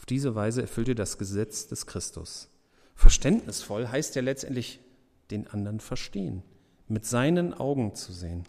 Auf 0.00 0.06
diese 0.06 0.34
Weise 0.34 0.62
erfüllt 0.62 0.88
ihr 0.88 0.94
das 0.94 1.18
Gesetz 1.18 1.66
des 1.66 1.84
Christus. 1.84 2.48
Verständnisvoll 2.94 3.86
heißt 3.86 4.16
ja 4.16 4.22
letztendlich 4.22 4.80
den 5.30 5.46
anderen 5.46 5.78
verstehen, 5.78 6.42
mit 6.88 7.04
seinen 7.04 7.52
Augen 7.52 7.94
zu 7.94 8.14
sehen. 8.14 8.44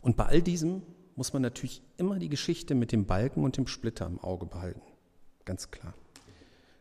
Und 0.00 0.16
bei 0.16 0.24
all 0.24 0.40
diesem 0.40 0.80
muss 1.16 1.34
man 1.34 1.42
natürlich 1.42 1.82
immer 1.98 2.18
die 2.18 2.30
Geschichte 2.30 2.74
mit 2.74 2.92
dem 2.92 3.04
Balken 3.04 3.44
und 3.44 3.58
dem 3.58 3.66
Splitter 3.66 4.06
im 4.06 4.20
Auge 4.20 4.46
behalten. 4.46 4.80
Ganz 5.44 5.70
klar. 5.70 5.92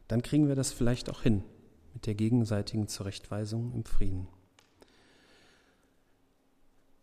Dann 0.08 0.22
kriegen 0.22 0.48
wir 0.48 0.56
das 0.56 0.72
vielleicht 0.72 1.10
auch 1.10 1.24
hin 1.24 1.44
mit 1.94 2.06
der 2.06 2.16
gegenseitigen 2.16 2.88
Zurechtweisung 2.88 3.74
im 3.74 3.84
Frieden. 3.84 4.30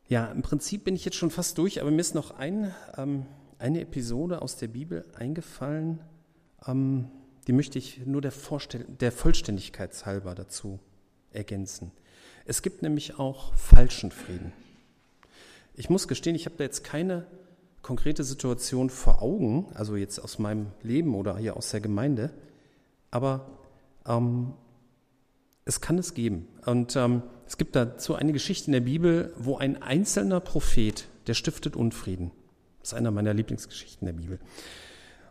Ja, 0.09 0.29
im 0.29 0.41
Prinzip 0.41 0.85
bin 0.85 0.95
ich 0.97 1.05
jetzt 1.05 1.19
schon 1.19 1.31
fast 1.31 1.59
durch, 1.59 1.83
aber 1.83 1.91
mir 1.91 2.01
ist 2.01 2.15
noch 2.15 2.31
ein, 2.31 2.75
ähm, 2.97 3.27
eine 3.61 3.81
Episode 3.81 4.43
aus 4.43 4.57
der 4.57 4.69
Bibel 4.69 5.05
eingefallen, 5.15 6.01
ähm, 6.67 7.11
die 7.47 7.53
möchte 7.53 7.79
ich 7.79 8.07
nur 8.07 8.21
der, 8.21 8.33
der 9.01 9.13
Vollständigkeit 9.13 10.07
halber 10.07 10.35
dazu 10.35 10.79
ergänzen. 11.31 11.93
Es 12.45 12.63
gibt 12.63 12.83
nämlich 12.83 13.19
auch 13.19 13.55
falschen 13.55 14.11
Frieden. 14.11 14.53
Ich 15.75 15.91
muss 15.91 16.09
gestehen, 16.09 16.35
ich 16.35 16.47
habe 16.47 16.57
da 16.57 16.65
jetzt 16.65 16.85
keine 16.85 17.27
konkrete 17.83 18.25
Situation 18.25 18.91
vor 18.91 19.23
Augen, 19.23 19.67
also 19.75 19.97
jetzt 19.97 20.19
aus 20.19 20.39
meinem 20.39 20.67
Leben 20.83 21.15
oder 21.15 21.37
hier 21.39 21.57
aus 21.57 21.71
der 21.71 21.81
Gemeinde, 21.81 22.31
aber 23.11 23.47
ähm, 24.07 24.53
es 25.65 25.81
kann 25.81 25.99
es 25.99 26.15
geben. 26.15 26.49
Und 26.67 26.97
ähm, 26.97 27.23
es 27.47 27.57
gibt 27.57 27.77
dazu 27.77 28.15
eine 28.15 28.33
Geschichte 28.33 28.67
in 28.67 28.73
der 28.73 28.81
Bibel, 28.81 29.33
wo 29.39 29.57
ein 29.57 29.83
einzelner 29.83 30.41
Prophet, 30.41 31.09
der 31.27 31.35
stiftet 31.35 31.77
Unfrieden. 31.77 32.33
Das 32.81 32.93
ist 32.93 32.95
einer 32.95 33.11
meiner 33.11 33.35
Lieblingsgeschichten 33.35 34.07
der 34.07 34.15
Bibel. 34.15 34.39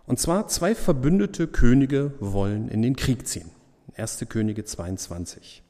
Und 0.05 0.19
zwar 0.19 0.47
zwei 0.47 0.73
verbündete 0.75 1.47
Könige 1.47 2.13
wollen 2.19 2.69
in 2.69 2.81
den 2.81 2.95
Krieg 2.95 3.27
ziehen. 3.27 3.51
1. 3.95 4.25
Könige 4.29 4.63
22. 4.63 5.63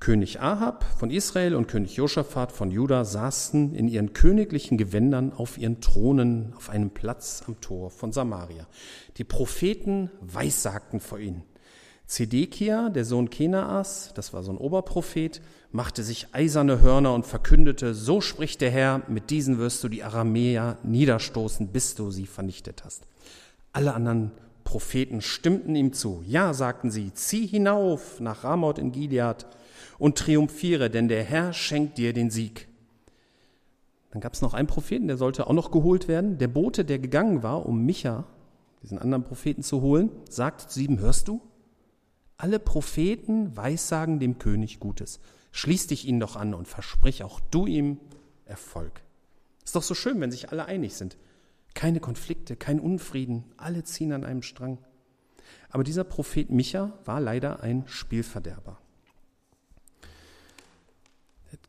König 0.00 0.40
Ahab 0.40 0.84
von 0.98 1.10
Israel 1.10 1.54
und 1.54 1.66
König 1.66 1.96
Josaphat 1.96 2.52
von 2.52 2.70
Juda 2.70 3.04
saßen 3.04 3.74
in 3.74 3.88
ihren 3.88 4.12
königlichen 4.12 4.76
Gewändern 4.76 5.32
auf 5.32 5.56
ihren 5.56 5.80
Thronen 5.80 6.52
auf 6.56 6.68
einem 6.68 6.90
Platz 6.90 7.42
am 7.46 7.60
Tor 7.60 7.90
von 7.90 8.12
Samaria. 8.12 8.66
Die 9.16 9.24
Propheten 9.24 10.10
weissagten 10.20 11.00
vor 11.00 11.18
ihnen. 11.18 11.42
Zedekia, 12.06 12.90
der 12.90 13.04
Sohn 13.04 13.30
Kenaas, 13.30 14.12
das 14.14 14.32
war 14.32 14.42
so 14.42 14.52
ein 14.52 14.58
Oberprophet, 14.58 15.40
machte 15.72 16.02
sich 16.02 16.28
eiserne 16.32 16.80
Hörner 16.80 17.14
und 17.14 17.26
verkündete, 17.26 17.94
so 17.94 18.20
spricht 18.20 18.60
der 18.60 18.70
Herr, 18.70 19.02
mit 19.08 19.30
diesen 19.30 19.58
wirst 19.58 19.82
du 19.82 19.88
die 19.88 20.04
Aramäer 20.04 20.76
niederstoßen, 20.82 21.68
bis 21.68 21.94
du 21.94 22.10
sie 22.10 22.26
vernichtet 22.26 22.84
hast. 22.84 23.06
Alle 23.72 23.94
anderen 23.94 24.32
Propheten 24.64 25.20
stimmten 25.20 25.74
ihm 25.74 25.92
zu. 25.92 26.22
Ja, 26.26 26.54
sagten 26.54 26.90
sie, 26.90 27.12
zieh 27.14 27.46
hinauf 27.46 28.20
nach 28.20 28.44
Ramoth 28.44 28.78
in 28.78 28.92
Gilead 28.92 29.46
und 29.98 30.18
triumphiere, 30.18 30.90
denn 30.90 31.08
der 31.08 31.22
Herr 31.22 31.52
schenkt 31.52 31.98
dir 31.98 32.12
den 32.12 32.30
Sieg. 32.30 32.68
Dann 34.10 34.20
gab 34.20 34.34
es 34.34 34.42
noch 34.42 34.54
einen 34.54 34.68
Propheten, 34.68 35.08
der 35.08 35.16
sollte 35.16 35.46
auch 35.46 35.52
noch 35.52 35.70
geholt 35.70 36.06
werden. 36.06 36.38
Der 36.38 36.48
Bote, 36.48 36.84
der 36.84 36.98
gegangen 36.98 37.42
war, 37.42 37.66
um 37.66 37.84
Micha, 37.84 38.24
diesen 38.82 38.98
anderen 38.98 39.24
Propheten 39.24 39.62
zu 39.62 39.80
holen, 39.80 40.10
sagt 40.28 40.70
zu 40.70 40.80
ihm, 40.80 41.00
hörst 41.00 41.28
du? 41.28 41.40
Alle 42.36 42.58
Propheten 42.58 43.56
weissagen 43.56 44.18
dem 44.18 44.38
König 44.38 44.80
Gutes. 44.80 45.20
Schließ 45.52 45.86
dich 45.86 46.06
ihnen 46.06 46.20
doch 46.20 46.36
an 46.36 46.54
und 46.54 46.66
versprich 46.66 47.22
auch 47.22 47.40
du 47.40 47.66
ihm 47.66 48.00
Erfolg. 48.44 49.02
Ist 49.64 49.76
doch 49.76 49.82
so 49.82 49.94
schön, 49.94 50.20
wenn 50.20 50.30
sich 50.30 50.50
alle 50.50 50.66
einig 50.66 50.94
sind. 50.94 51.16
Keine 51.74 52.00
Konflikte, 52.00 52.56
kein 52.56 52.80
Unfrieden, 52.80 53.44
alle 53.56 53.84
ziehen 53.84 54.12
an 54.12 54.24
einem 54.24 54.42
Strang. 54.42 54.78
Aber 55.70 55.84
dieser 55.84 56.04
Prophet 56.04 56.50
Micha 56.50 56.92
war 57.04 57.20
leider 57.20 57.62
ein 57.62 57.84
Spielverderber. 57.86 58.78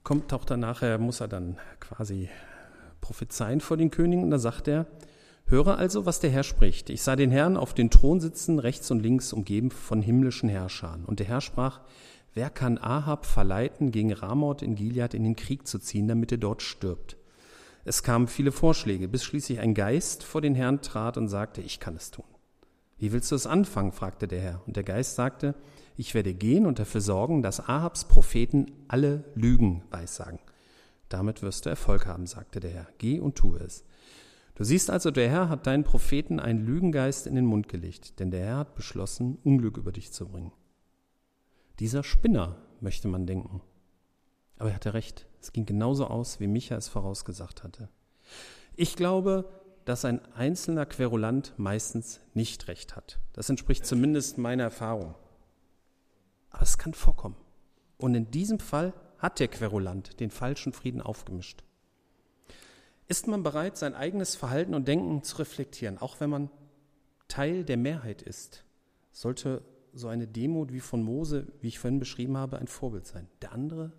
Kommt 0.04 0.34
auch 0.34 0.46
dann 0.46 0.60
nachher, 0.60 0.98
muss 0.98 1.22
er 1.22 1.28
dann 1.28 1.58
quasi 1.80 2.30
prophezeien 3.02 3.62
vor 3.62 3.78
den 3.78 3.92
Königen 3.92 4.24
und 4.24 4.32
da 4.32 4.40
sagt 4.40 4.68
er, 4.68 4.86
Höre 5.48 5.78
also, 5.78 6.08
was 6.08 6.20
der 6.20 6.32
Herr 6.32 6.44
spricht. 6.44 6.90
Ich 6.90 7.04
sah 7.04 7.16
den 7.16 7.30
Herrn 7.30 7.56
auf 7.56 7.76
den 7.76 7.92
Thron 7.92 8.20
sitzen, 8.20 8.58
rechts 8.58 8.90
und 8.90 9.02
links 9.02 9.32
umgeben 9.32 9.70
von 9.70 10.02
himmlischen 10.02 10.50
Herrschern. 10.50 11.06
Und 11.06 11.20
der 11.20 11.28
Herr 11.28 11.42
sprach, 11.42 11.82
wer 12.34 12.50
kann 12.50 12.80
Ahab 12.80 13.28
verleiten, 13.28 13.92
gegen 13.92 14.12
Ramoth 14.12 14.64
in 14.64 14.76
Gilead 14.76 15.14
in 15.14 15.24
den 15.24 15.36
Krieg 15.36 15.68
zu 15.68 15.78
ziehen, 15.78 16.08
damit 16.08 16.32
er 16.32 16.40
dort 16.40 16.64
stirbt? 16.64 17.18
Es 17.84 18.02
kamen 18.02 18.28
viele 18.28 18.52
Vorschläge, 18.52 19.08
bis 19.08 19.24
schließlich 19.24 19.60
ein 19.60 19.76
Geist 19.76 20.24
vor 20.24 20.42
den 20.42 20.56
Herrn 20.56 20.82
trat 20.82 21.18
und 21.18 21.28
sagte, 21.28 21.62
ich 21.62 21.80
kann 21.80 21.96
es 21.96 22.10
tun. 22.10 22.26
Wie 22.98 23.12
willst 23.12 23.32
du 23.32 23.36
es 23.36 23.46
anfangen? 23.46 23.92
fragte 23.92 24.28
der 24.28 24.42
Herr. 24.42 24.62
Und 24.66 24.76
der 24.76 24.84
Geist 24.84 25.14
sagte, 25.14 25.54
ich 25.96 26.16
werde 26.16 26.34
gehen 26.34 26.66
und 26.66 26.80
dafür 26.80 27.02
sorgen, 27.02 27.44
dass 27.44 27.60
Ahabs 27.60 28.06
Propheten 28.06 28.72
alle 28.88 29.24
Lügen 29.36 29.84
weissagen. 29.92 30.40
Damit 31.08 31.44
wirst 31.44 31.68
du 31.68 31.70
Erfolg 31.70 32.08
haben, 32.08 32.26
sagte 32.26 32.60
der 32.60 32.72
Herr. 32.72 32.88
Geh 32.98 33.20
und 33.20 33.36
tue 33.36 33.60
es. 33.60 33.84
Du 34.56 34.64
siehst 34.64 34.90
also, 34.90 35.12
der 35.12 35.30
Herr 35.30 35.50
hat 35.50 35.68
deinen 35.68 35.84
Propheten 35.84 36.40
einen 36.40 36.66
Lügengeist 36.66 37.28
in 37.28 37.36
den 37.36 37.46
Mund 37.46 37.68
gelegt, 37.68 38.20
denn 38.20 38.32
der 38.32 38.46
Herr 38.46 38.58
hat 38.58 38.76
beschlossen, 38.76 39.38
Unglück 39.44 39.78
über 39.78 39.92
dich 39.92 40.12
zu 40.12 40.28
bringen. 40.28 40.54
Dieser 41.80 42.04
Spinner, 42.04 42.56
möchte 42.80 43.08
man 43.08 43.26
denken. 43.26 43.62
Aber 44.58 44.70
er 44.70 44.76
hatte 44.76 44.94
recht. 44.94 45.28
Es 45.42 45.52
ging 45.52 45.66
genauso 45.66 46.08
aus, 46.08 46.40
wie 46.40 46.48
Micha 46.48 46.76
es 46.76 46.88
vorausgesagt 46.88 47.64
hatte. 47.64 47.90
Ich 48.76 48.96
glaube, 48.96 49.50
dass 49.84 50.06
ein 50.06 50.24
einzelner 50.34 50.86
Querulant 50.86 51.54
meistens 51.58 52.22
nicht 52.34 52.68
recht 52.68 52.96
hat. 52.96 53.20
Das 53.34 53.50
entspricht 53.50 53.86
zumindest 53.86 54.38
meiner 54.38 54.64
Erfahrung. 54.64 55.16
Aber 56.50 56.64
es 56.64 56.78
kann 56.78 56.94
vorkommen. 56.94 57.36
Und 57.98 58.16
in 58.16 58.32
diesem 58.32 58.60
Fall 58.60 58.94
hat 59.18 59.40
der 59.40 59.48
Querulant 59.48 60.20
den 60.20 60.32
falschen 60.32 60.74
Frieden 60.74 61.02
aufgemischt. 61.02 61.64
Ist 63.08 63.28
man 63.28 63.44
bereit, 63.44 63.78
sein 63.78 63.94
eigenes 63.94 64.36
Verhalten 64.36 64.74
und 64.74 64.88
Denken 64.88 65.24
zu 65.24 65.38
reflektieren, 65.38 66.00
auch 66.00 66.20
wenn 66.20 66.30
man 66.30 66.50
Teil 67.28 67.64
der 67.64 67.78
Mehrheit 67.78 68.22
ist? 68.22 68.64
Sollte 69.12 69.62
so 69.94 70.08
eine 70.08 70.28
Demut 70.28 70.74
wie 70.74 70.80
von 70.80 71.04
Mose, 71.04 71.48
wie 71.62 71.68
ich 71.68 71.80
vorhin 71.80 72.00
beschrieben 72.00 72.36
habe, 72.36 72.58
ein 72.58 72.68
Vorbild 72.68 73.06
sein. 73.06 73.28
Der 73.42 73.52
andere 73.52 73.94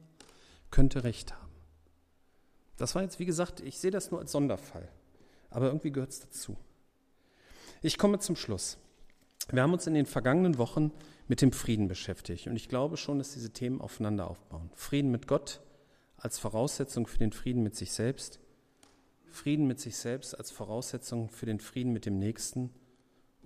könnte 0.70 1.04
recht 1.04 1.34
haben. 1.34 1.52
Das 2.76 2.94
war 2.94 3.02
jetzt, 3.02 3.18
wie 3.18 3.24
gesagt, 3.24 3.60
ich 3.60 3.78
sehe 3.78 3.90
das 3.90 4.10
nur 4.10 4.20
als 4.20 4.32
Sonderfall, 4.32 4.88
aber 5.48 5.66
irgendwie 5.66 5.92
gehört 5.92 6.10
es 6.10 6.20
dazu. 6.20 6.56
Ich 7.80 7.98
komme 7.98 8.18
zum 8.18 8.36
Schluss. 8.36 8.76
Wir 9.50 9.62
haben 9.62 9.72
uns 9.72 9.86
in 9.86 9.94
den 9.94 10.06
vergangenen 10.06 10.58
Wochen 10.58 10.92
mit 11.28 11.40
dem 11.40 11.52
Frieden 11.52 11.88
beschäftigt 11.88 12.48
und 12.48 12.56
ich 12.56 12.68
glaube 12.68 12.96
schon, 12.96 13.18
dass 13.18 13.32
diese 13.32 13.50
Themen 13.50 13.80
aufeinander 13.80 14.28
aufbauen. 14.28 14.70
Frieden 14.74 15.10
mit 15.10 15.28
Gott 15.28 15.60
als 16.16 16.38
Voraussetzung 16.38 17.06
für 17.06 17.18
den 17.18 17.32
Frieden 17.32 17.62
mit 17.62 17.76
sich 17.76 17.92
selbst 17.92 18.40
Frieden 19.30 19.66
mit 19.66 19.80
sich 19.80 19.96
selbst 19.96 20.34
als 20.38 20.50
Voraussetzung 20.50 21.28
für 21.28 21.46
den 21.46 21.60
Frieden 21.60 21.92
mit 21.92 22.06
dem 22.06 22.18
Nächsten 22.18 22.70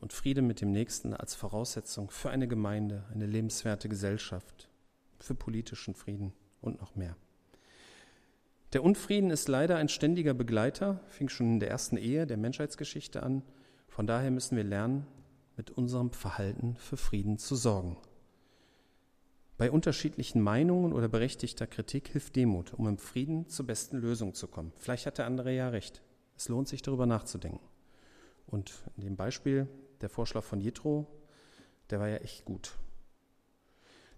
und 0.00 0.12
Friede 0.12 0.42
mit 0.42 0.60
dem 0.60 0.72
Nächsten 0.72 1.14
als 1.14 1.34
Voraussetzung 1.34 2.10
für 2.10 2.30
eine 2.30 2.48
Gemeinde, 2.48 3.04
eine 3.12 3.26
lebenswerte 3.26 3.88
Gesellschaft, 3.88 4.68
für 5.18 5.34
politischen 5.34 5.94
Frieden 5.94 6.32
und 6.60 6.80
noch 6.80 6.96
mehr. 6.96 7.16
Der 8.72 8.84
Unfrieden 8.84 9.30
ist 9.30 9.48
leider 9.48 9.76
ein 9.76 9.88
ständiger 9.88 10.32
Begleiter, 10.32 11.00
fing 11.08 11.28
schon 11.28 11.54
in 11.54 11.60
der 11.60 11.70
ersten 11.70 11.96
Ehe 11.96 12.26
der 12.26 12.36
Menschheitsgeschichte 12.36 13.22
an. 13.22 13.42
Von 13.88 14.06
daher 14.06 14.30
müssen 14.30 14.56
wir 14.56 14.64
lernen, 14.64 15.06
mit 15.56 15.70
unserem 15.70 16.12
Verhalten 16.12 16.76
für 16.76 16.96
Frieden 16.96 17.36
zu 17.36 17.56
sorgen. 17.56 17.96
Bei 19.60 19.70
unterschiedlichen 19.70 20.40
Meinungen 20.40 20.94
oder 20.94 21.06
berechtigter 21.06 21.66
Kritik 21.66 22.08
hilft 22.08 22.34
Demut, 22.34 22.72
um 22.72 22.88
im 22.88 22.96
Frieden 22.96 23.46
zur 23.50 23.66
besten 23.66 23.98
Lösung 23.98 24.32
zu 24.32 24.48
kommen. 24.48 24.72
Vielleicht 24.78 25.04
hat 25.04 25.18
der 25.18 25.26
andere 25.26 25.54
ja 25.54 25.68
recht. 25.68 26.00
Es 26.34 26.48
lohnt 26.48 26.66
sich 26.66 26.80
darüber 26.80 27.04
nachzudenken. 27.04 27.60
Und 28.46 28.72
in 28.96 29.02
dem 29.02 29.16
Beispiel, 29.16 29.68
der 30.00 30.08
Vorschlag 30.08 30.44
von 30.44 30.62
Jethro, 30.62 31.06
der 31.90 32.00
war 32.00 32.08
ja 32.08 32.16
echt 32.16 32.46
gut. 32.46 32.78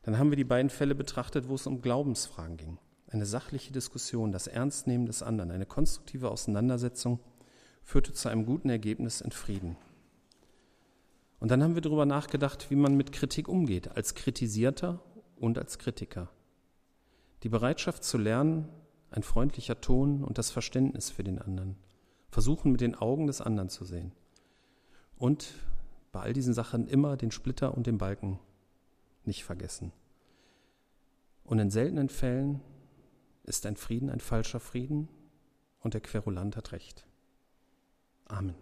Dann 0.02 0.16
haben 0.16 0.31
wir 0.31 0.37
die 0.37 0.44
beiden 0.44 0.70
Fälle 0.70 0.94
betrachtet, 0.94 1.48
wo 1.48 1.57
es 1.57 1.66
um 1.66 1.83
Glaubensfragen 1.83 2.57
ging. 2.57 2.78
Eine 3.09 3.26
sachliche 3.26 3.72
Diskussion, 3.72 4.31
das 4.31 4.46
Ernstnehmen 4.46 5.07
des 5.07 5.24
anderen, 5.24 5.50
eine 5.50 5.66
konstruktive 5.66 6.31
Auseinandersetzung 6.31 7.18
führte 7.83 8.12
zu 8.12 8.28
einem 8.28 8.46
guten 8.46 8.70
Ergebnis 8.70 9.20
in 9.20 9.33
Frieden. 9.33 9.76
Und 11.40 11.50
dann 11.50 11.64
haben 11.64 11.74
wir 11.74 11.83
darüber 11.83 12.07
nachgedacht, 12.07 12.70
wie 12.70 12.76
man 12.76 12.96
mit 12.96 13.11
Kritik 13.11 13.48
umgeht, 13.48 13.96
als 13.96 14.14
Kritisierter 14.14 15.02
und 15.42 15.59
als 15.59 15.78
Kritiker. 15.78 16.31
Die 17.42 17.48
Bereitschaft 17.48 18.05
zu 18.05 18.16
lernen, 18.16 18.68
ein 19.11 19.24
freundlicher 19.24 19.81
Ton 19.81 20.22
und 20.22 20.38
das 20.38 20.50
Verständnis 20.50 21.11
für 21.11 21.24
den 21.24 21.40
anderen. 21.40 21.76
Versuchen 22.31 22.70
mit 22.70 22.81
den 22.81 22.94
Augen 22.94 23.26
des 23.26 23.40
anderen 23.40 23.68
zu 23.68 23.85
sehen. 23.85 24.12
Und 25.18 25.52
bei 26.12 26.20
all 26.20 26.33
diesen 26.33 26.55
Sachen 26.55 26.87
immer 26.87 27.16
den 27.16 27.33
Splitter 27.33 27.76
und 27.76 27.87
den 27.87 27.98
Balken 27.98 28.38
nicht 29.24 29.44
vergessen. 29.44 29.92
Und 31.44 31.59
in 31.59 31.70
seltenen 31.70 32.09
Fällen 32.09 32.61
ist 33.42 33.66
ein 33.66 33.76
Frieden 33.76 34.11
ein 34.11 34.20
falscher 34.20 34.61
Frieden 34.61 35.09
und 35.81 35.94
der 35.94 36.00
Querulant 36.00 36.57
hat 36.57 36.70
recht. 36.70 37.05
Amen. 38.26 38.55